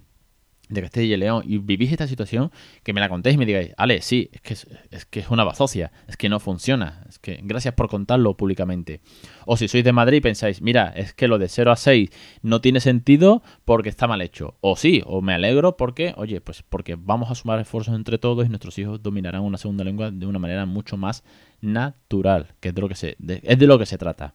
de 0.71 0.83
Castilla 0.83 1.15
y 1.15 1.19
León 1.19 1.43
y 1.47 1.59
vivís 1.59 1.93
esta 1.93 2.07
situación, 2.07 2.51
que 2.83 2.93
me 2.93 3.01
la 3.01 3.09
contéis 3.09 3.35
y 3.35 3.39
me 3.39 3.47
digáis, 3.47 3.73
Ale, 3.77 4.01
sí, 4.01 4.31
es 4.33 4.41
que 4.41 4.55
es, 4.55 5.05
que 5.05 5.21
es 5.21 5.31
una 5.31 5.45
bazocia, 5.45 5.93
es 6.09 6.17
que 6.17 6.29
no 6.29 6.41
funciona, 6.41 7.05
es 7.09 7.19
que 7.19 7.41
gracias 7.43 7.75
por 7.75 7.89
contarlo 7.89 8.37
públicamente. 8.37 9.01
O 9.47 9.57
si 9.57 9.69
sois 9.69 9.85
de 9.85 9.93
Madrid 9.93 10.19
y 10.19 10.21
pensáis, 10.21 10.63
mira, 10.63 10.93
es 10.95 11.13
que 11.13 11.29
lo 11.29 11.39
de 11.39 11.49
0 11.49 11.73
a 11.73 11.77
6 11.77 12.11
no 12.43 12.61
tiene 12.61 12.81
sentido 12.81 13.43
porque 13.65 13.89
está 13.89 14.07
mal 14.07 14.23
hecho. 14.23 14.57
O 14.61 14.77
sí, 14.77 15.03
o 15.05 15.21
me 15.21 15.35
alegro 15.35 15.77
porque, 15.77 16.15
oye, 16.17 16.41
pues 16.41 16.63
porque 16.63 16.97
vamos 16.99 17.31
a 17.31 17.35
sumar 17.35 17.59
esfuerzos 17.59 17.95
entre 17.95 18.19
todos 18.19 18.47
y 18.47 18.49
nuestros 18.49 18.79
hijos 18.79 19.03
dominarán 19.03 19.43
una 19.43 19.59
segunda 19.59 19.85
lengua 19.85 20.11
de 20.11 20.27
una 20.27 20.39
manera 20.39 20.67
mucho 20.67 20.97
más 20.97 21.25
natural, 21.61 22.55
que 22.61 22.69
es 22.69 22.75
de 22.75 22.81
lo 22.81 22.89
que 22.89 22.95
se, 22.95 23.17
es 23.21 23.59
de 23.59 23.67
lo 23.67 23.79
que 23.79 23.87
se 23.87 23.99
trata. 23.99 24.35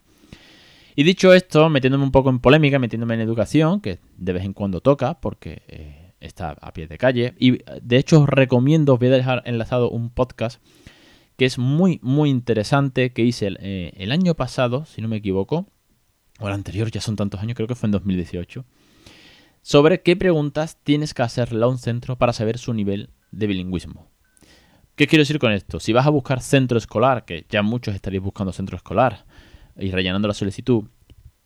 Y 0.97 1.03
dicho 1.03 1.33
esto, 1.33 1.69
metiéndome 1.69 2.05
un 2.05 2.11
poco 2.11 2.29
en 2.29 2.39
polémica, 2.39 2.79
metiéndome 2.79 3.15
en 3.15 3.21
educación, 3.21 3.81
que 3.81 3.99
de 4.17 4.33
vez 4.33 4.43
en 4.43 4.53
cuando 4.53 4.81
toca, 4.81 5.19
porque... 5.19 5.61
Eh, 5.67 6.04
está 6.19 6.51
a 6.51 6.73
pie 6.73 6.87
de 6.87 6.97
calle. 6.97 7.35
Y 7.39 7.59
de 7.81 7.97
hecho 7.97 8.21
os 8.21 8.29
recomiendo, 8.29 8.93
os 8.93 8.99
voy 8.99 9.09
a 9.09 9.11
dejar 9.11 9.43
enlazado 9.45 9.89
un 9.89 10.09
podcast 10.09 10.61
que 11.37 11.45
es 11.45 11.57
muy, 11.57 11.99
muy 12.01 12.29
interesante, 12.29 13.11
que 13.11 13.23
hice 13.23 13.53
eh, 13.59 13.93
el, 13.97 14.11
año 14.11 14.35
pasado, 14.35 14.85
si 14.85 15.01
no 15.01 15.07
me 15.07 15.17
equivoco, 15.17 15.67
o 16.39 16.47
el 16.47 16.53
anterior, 16.53 16.89
ya 16.91 17.01
son 17.01 17.15
tantos 17.15 17.41
años, 17.41 17.55
creo 17.55 17.67
que 17.67 17.75
fue 17.75 17.87
en 17.87 17.91
2018, 17.91 18.65
sobre 19.61 20.01
qué 20.01 20.15
preguntas 20.15 20.77
tienes 20.83 21.13
que 21.13 21.23
hacerle 21.23 21.63
a 21.63 21.67
un 21.67 21.77
centro 21.77 22.17
para 22.17 22.33
saber 22.33 22.57
su 22.57 22.73
nivel 22.73 23.09
de 23.31 23.47
bilingüismo. 23.47 24.09
¿Qué 24.95 25.07
quiero 25.07 25.23
decir 25.23 25.39
con 25.39 25.51
esto? 25.51 25.79
Si 25.81 25.91
vas 25.91 26.07
a 26.07 26.11
buscar 26.11 26.41
centro 26.41 26.77
escolar, 26.77 27.25
que 27.25 27.45
ya 27.49 27.61
muchos 27.63 27.95
estaréis 27.95 28.23
buscando 28.23 28.53
centro 28.53 28.77
escolar 28.77 29.25
y 29.77 29.91
rellenando 29.91 30.29
la 30.29 30.33
solicitud, 30.33 30.85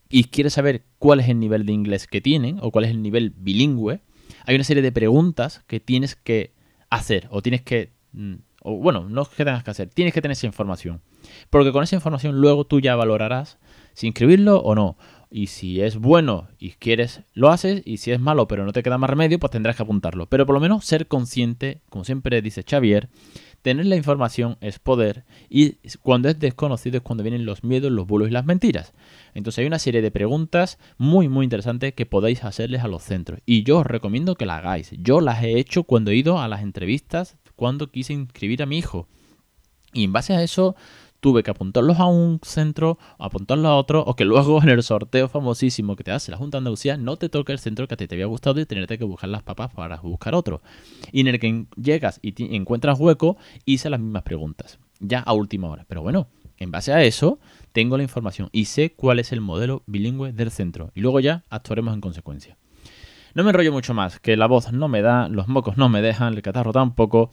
y 0.08 0.26
quieres 0.26 0.54
saber 0.54 0.86
cuál 1.00 1.20
es 1.20 1.30
el 1.30 1.40
nivel 1.40 1.66
de 1.66 1.74
inglés 1.74 2.08
que 2.08 2.22
tienen 2.22 2.60
o 2.62 2.72
cuál 2.72 2.86
es 2.86 2.92
el 2.92 3.02
nivel 3.02 3.32
bilingüe, 3.32 4.02
hay 4.46 4.56
una 4.56 4.63
serie 4.63 4.84
de 4.84 4.92
preguntas 4.92 5.63
que 5.68 5.80
tienes 5.80 6.15
que 6.15 6.54
hacer 6.89 7.28
o 7.32 7.42
tienes 7.42 7.62
que... 7.62 7.92
Mm, 8.13 8.36
o 8.62 8.76
bueno, 8.76 9.08
no 9.08 9.22
es 9.22 9.30
que 9.30 9.46
tengas 9.46 9.63
que 9.63 9.72
hacer, 9.72 9.89
tienes 9.89 10.13
que 10.13 10.22
tener 10.22 10.34
esa 10.34 10.48
información. 10.48 11.02
Porque 11.50 11.72
con 11.72 11.84
esa 11.84 11.96
información 11.96 12.39
luego 12.39 12.65
tú 12.65 12.80
ya 12.80 12.96
valorarás 12.96 13.58
si 13.94 14.08
inscribirlo 14.08 14.60
o 14.60 14.76
no. 14.76 14.98
Y 15.32 15.48
si 15.48 15.82
es 15.82 15.98
bueno 15.98 16.48
y 16.58 16.72
quieres, 16.72 17.22
lo 17.34 17.50
haces. 17.50 17.84
Y 17.86 17.98
si 17.98 18.12
es 18.12 18.20
malo 18.20 18.48
pero 18.48 18.65
no 18.65 18.74
te 18.74 18.82
queda 18.82 18.98
más 18.98 19.10
remedio, 19.10 19.39
pues 19.39 19.52
tendrás 19.52 19.76
que 19.76 19.84
apuntarlo. 19.84 20.26
Pero 20.28 20.46
por 20.46 20.56
lo 20.56 20.60
menos 20.60 20.86
ser 20.86 21.08
consciente, 21.08 21.82
como 21.89 22.04
siempre 22.04 22.42
dice 22.42 22.63
Xavier, 22.68 23.10
Tener 23.62 23.86
la 23.86 23.95
información 23.95 24.58
es 24.62 24.80
poder 24.80 25.26
y 25.50 25.76
cuando 26.02 26.30
es 26.30 26.39
desconocido 26.39 26.98
es 26.98 27.04
cuando 27.04 27.24
vienen 27.24 27.45
los 27.45 27.63
miedos, 27.63 27.91
los 27.91 28.08
bulos 28.08 28.30
y 28.30 28.32
las 28.32 28.45
mentiras. 28.45 28.93
Entonces 29.34 29.60
hay 29.60 29.65
una 29.65 29.80
serie 29.80 30.02
de 30.02 30.12
preguntas 30.12 30.80
muy 30.98 31.28
muy 31.28 31.43
interesantes 31.43 31.93
que 31.93 32.06
podéis 32.06 32.43
hacerles 32.43 32.84
a 32.84 32.88
los 32.88 33.04
centros 33.04 33.41
y 33.45 33.63
yo 33.63 33.80
os 33.80 33.86
recomiendo 33.86 34.36
que 34.36 34.45
las 34.45 34.60
hagáis. 34.60 34.91
Yo 35.00 35.19
las 35.19 35.43
he 35.43 35.60
hecho 35.60 35.84
cuando 35.84 36.12
he 36.12 36.15
ido 36.15 36.39
a 36.39 36.48
las 36.48 36.62
entrevistas, 36.62 37.38
cuando 37.56 37.91
quise 37.91 38.13
inscribir 38.13 38.63
a 38.63 38.65
mi 38.65 38.78
hijo. 38.78 39.08
Y 39.93 40.04
en 40.04 40.13
base 40.13 40.34
a 40.34 40.43
eso 40.43 40.76
tuve 41.19 41.43
que 41.43 41.51
apuntarlos 41.51 41.99
a 41.99 42.05
un 42.05 42.39
centro, 42.43 42.97
apuntarlos 43.17 43.65
a 43.67 43.75
otro, 43.75 44.03
o 44.05 44.15
que 44.15 44.25
luego 44.25 44.62
en 44.62 44.69
el 44.69 44.84
sorteo 44.84 45.27
famosísimo 45.27 45.95
que 45.95 46.03
te 46.03 46.12
hace 46.12 46.32
la 46.32 46.38
Junta 46.38 46.58
de 46.58 46.60
Andalucía 46.60 46.97
no 46.97 47.17
te 47.17 47.29
toque 47.29 47.51
el 47.51 47.60
centro 47.60 47.88
que 47.88 47.93
a 47.93 47.97
ti 47.97 48.08
te 48.08 48.15
había 48.15 48.25
gustado 48.25 48.60
y 48.60 48.65
tenerte 48.65 48.97
que 48.97 49.03
buscar 49.03 49.29
las 49.29 49.43
papas 49.43 49.73
para 49.73 49.97
buscar 49.97 50.36
otro. 50.36 50.62
Y 51.12 51.21
en 51.21 51.27
el 51.27 51.39
que 51.39 51.65
llegas 51.75 52.19
y 52.21 52.55
encuentras 52.55 52.99
hueco, 52.99 53.38
hice 53.65 53.89
las 53.89 53.99
mismas 53.99 54.23
preguntas, 54.23 54.79
ya 54.99 55.19
a 55.19 55.34
última 55.34 55.69
hora. 55.69 55.86
Pero 55.88 56.01
bueno, 56.01 56.27
en 56.58 56.71
base 56.71 56.93
a 56.93 57.03
eso, 57.03 57.39
tengo 57.71 57.97
la 57.97 58.03
información 58.03 58.49
y 58.51 58.65
sé 58.65 58.93
cuál 58.93 59.19
es 59.19 59.32
el 59.32 59.41
modelo 59.41 59.84
bilingüe 59.88 60.34
del 60.34 60.51
centro. 60.51 60.91
Y 60.93 61.01
luego 61.01 61.19
ya 61.19 61.43
actuaremos 61.49 61.93
en 61.93 62.01
consecuencia. 62.01 62.58
No 63.34 63.43
me 63.43 63.51
enrollo 63.51 63.71
mucho 63.71 63.93
más, 63.93 64.19
que 64.19 64.36
la 64.36 64.47
voz 64.47 64.71
no 64.71 64.88
me 64.88 65.01
da, 65.01 65.29
los 65.29 65.47
mocos 65.47 65.77
no 65.77 65.88
me 65.88 66.01
dejan, 66.01 66.34
el 66.34 66.41
catarro 66.41 66.73
tampoco. 66.73 67.32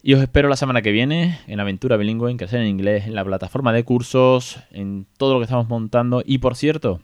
Y 0.00 0.14
os 0.14 0.22
espero 0.22 0.48
la 0.48 0.56
semana 0.56 0.80
que 0.80 0.92
viene 0.92 1.40
en 1.48 1.58
Aventura 1.58 1.96
Bilingüe, 1.96 2.30
en 2.30 2.36
Crecer 2.36 2.60
en 2.60 2.68
Inglés, 2.68 3.06
en 3.06 3.16
la 3.16 3.24
plataforma 3.24 3.72
de 3.72 3.82
cursos, 3.82 4.60
en 4.70 5.06
todo 5.16 5.34
lo 5.34 5.40
que 5.40 5.44
estamos 5.44 5.68
montando. 5.68 6.22
Y 6.24 6.38
por 6.38 6.54
cierto, 6.54 7.00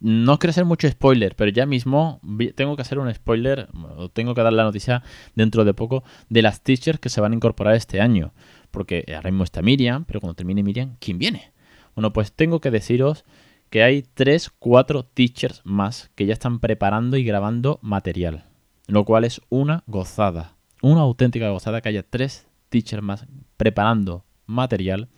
no 0.00 0.32
os 0.32 0.38
quiero 0.38 0.50
hacer 0.50 0.64
mucho 0.64 0.88
spoiler, 0.88 1.36
pero 1.36 1.52
ya 1.52 1.66
mismo 1.66 2.20
tengo 2.56 2.74
que 2.74 2.82
hacer 2.82 2.98
un 2.98 3.14
spoiler, 3.14 3.68
o 3.96 4.08
tengo 4.08 4.34
que 4.34 4.42
dar 4.42 4.52
la 4.52 4.64
noticia 4.64 5.04
dentro 5.36 5.64
de 5.64 5.72
poco, 5.72 6.02
de 6.28 6.42
las 6.42 6.62
teachers 6.62 6.98
que 6.98 7.10
se 7.10 7.20
van 7.20 7.30
a 7.30 7.36
incorporar 7.36 7.76
este 7.76 8.00
año. 8.00 8.32
Porque 8.72 9.04
ahora 9.14 9.30
mismo 9.30 9.44
está 9.44 9.62
Miriam, 9.62 10.04
pero 10.04 10.20
cuando 10.20 10.34
termine 10.34 10.64
Miriam, 10.64 10.96
¿quién 10.98 11.18
viene? 11.18 11.52
Bueno, 11.94 12.12
pues 12.12 12.32
tengo 12.32 12.60
que 12.60 12.72
deciros 12.72 13.24
que 13.70 13.84
hay 13.84 14.02
3, 14.02 14.50
4 14.58 15.04
teachers 15.04 15.62
más 15.64 16.10
que 16.16 16.26
ya 16.26 16.32
están 16.32 16.58
preparando 16.58 17.16
y 17.16 17.24
grabando 17.24 17.78
material. 17.82 18.46
Lo 18.88 19.04
cual 19.04 19.22
es 19.22 19.40
una 19.48 19.84
gozada 19.86 20.57
una 20.82 21.00
auténtica 21.00 21.50
gozada 21.50 21.80
que 21.80 21.88
haya 21.88 22.02
tres 22.02 22.46
teachers 22.68 23.02
más 23.02 23.26
preparando 23.56 24.24
material 24.46 25.08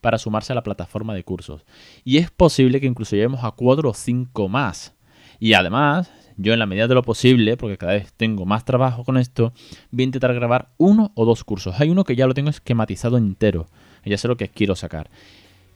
para 0.00 0.18
sumarse 0.18 0.52
a 0.52 0.54
la 0.54 0.62
plataforma 0.62 1.14
de 1.14 1.24
cursos. 1.24 1.64
Y 2.04 2.18
es 2.18 2.30
posible 2.30 2.80
que 2.80 2.86
incluso 2.86 3.16
lleguemos 3.16 3.44
a 3.44 3.50
cuatro 3.52 3.90
o 3.90 3.94
cinco 3.94 4.48
más. 4.48 4.94
Y 5.38 5.54
además, 5.54 6.10
yo 6.36 6.52
en 6.52 6.58
la 6.58 6.66
medida 6.66 6.86
de 6.86 6.94
lo 6.94 7.02
posible, 7.02 7.56
porque 7.56 7.78
cada 7.78 7.94
vez 7.94 8.12
tengo 8.12 8.46
más 8.46 8.64
trabajo 8.64 9.04
con 9.04 9.16
esto, 9.16 9.52
voy 9.90 10.02
a 10.02 10.04
intentar 10.04 10.34
grabar 10.34 10.68
uno 10.76 11.12
o 11.14 11.24
dos 11.24 11.44
cursos. 11.44 11.80
Hay 11.80 11.90
uno 11.90 12.04
que 12.04 12.16
ya 12.16 12.26
lo 12.26 12.34
tengo 12.34 12.50
esquematizado 12.50 13.16
entero. 13.16 13.66
Ya 14.04 14.18
sé 14.18 14.28
lo 14.28 14.36
que 14.36 14.48
quiero 14.48 14.76
sacar. 14.76 15.10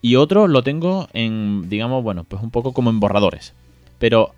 Y 0.02 0.16
otro 0.16 0.46
lo 0.46 0.62
tengo 0.62 1.08
en, 1.12 1.68
digamos, 1.68 2.02
bueno, 2.02 2.24
pues 2.24 2.42
un 2.42 2.50
poco 2.50 2.72
como 2.72 2.90
en 2.90 3.00
borradores. 3.00 3.54
Pero 3.98 4.34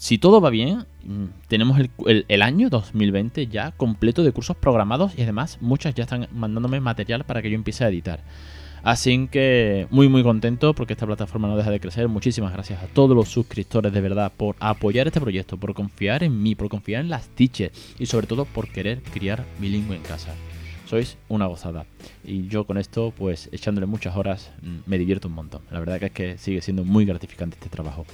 si 0.00 0.16
todo 0.16 0.40
va 0.40 0.48
bien, 0.48 0.86
mm, 1.04 1.24
tenemos 1.46 1.78
el, 1.78 2.42
año 2.42 2.70
2020 2.70 3.48
ya 3.48 3.72
completo 3.72 4.22
de 4.22 4.32
cursos 4.32 4.56
programados 4.56 5.12
y 5.14 5.20
además 5.20 5.58
muchas 5.60 5.94
ya 5.94 6.04
están 6.04 6.26
mandándome 6.32 6.80
material 6.80 7.24
para 7.24 7.42
que 7.42 7.50
yo 7.50 7.54
empiece 7.54 7.84
a 7.84 7.88
editar. 7.88 8.20
Así 8.82 9.28
que 9.30 9.86
muy 9.90 10.08
muy 10.08 10.22
contento 10.22 10.72
porque 10.72 10.94
esta 10.94 11.04
plataforma 11.04 11.48
no 11.48 11.56
deja 11.58 11.70
de 11.70 11.80
crecer. 11.80 12.08
Muchísimas 12.08 12.54
gracias 12.54 12.82
a 12.82 12.86
todos 12.86 13.14
los 13.14 13.28
suscriptores 13.28 13.92
de 13.92 14.00
verdad 14.00 14.32
por 14.34 14.56
apoyar 14.58 15.06
este 15.06 15.20
proyecto, 15.20 15.58
por 15.58 15.74
confiar 15.74 16.24
en 16.24 16.42
mí, 16.42 16.54
por 16.54 16.70
confiar 16.70 17.02
en 17.02 17.10
las 17.10 17.28
teachers 17.28 17.94
y 17.98 18.06
sobre 18.06 18.26
todo 18.26 18.46
por 18.46 18.68
querer 18.68 19.02
criar 19.02 19.44
bilingüe 19.58 19.96
en 19.96 20.02
casa. 20.02 20.34
Sois 20.90 21.16
una 21.28 21.46
gozada. 21.46 21.86
Y 22.24 22.48
yo 22.48 22.64
con 22.64 22.76
esto, 22.76 23.14
pues 23.16 23.48
echándole 23.52 23.86
muchas 23.86 24.16
horas, 24.16 24.50
mm, 24.60 24.78
me 24.90 24.98
divierto 24.98 25.28
un 25.28 25.34
montón. 25.34 25.62
La 25.70 25.78
verdad 25.78 26.00
que 26.00 26.06
es 26.06 26.12
que 26.12 26.36
sigue 26.36 26.60
siendo 26.62 26.82
muy 26.82 27.04
gratificante 27.04 27.56
este 27.56 27.68
trabajo. 27.68 28.04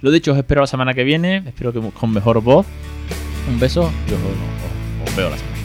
Lo 0.00 0.10
dicho, 0.10 0.32
os 0.32 0.38
espero 0.38 0.60
la 0.60 0.66
semana 0.66 0.92
que 0.92 1.04
viene. 1.04 1.44
Espero 1.46 1.72
que 1.72 1.80
con 1.92 2.10
mejor 2.10 2.42
voz. 2.42 2.66
Un 3.48 3.60
beso 3.60 3.92
y 4.08 4.12
os, 4.12 5.16
veo 5.16 5.30
la 5.30 5.38
semana. 5.38 5.55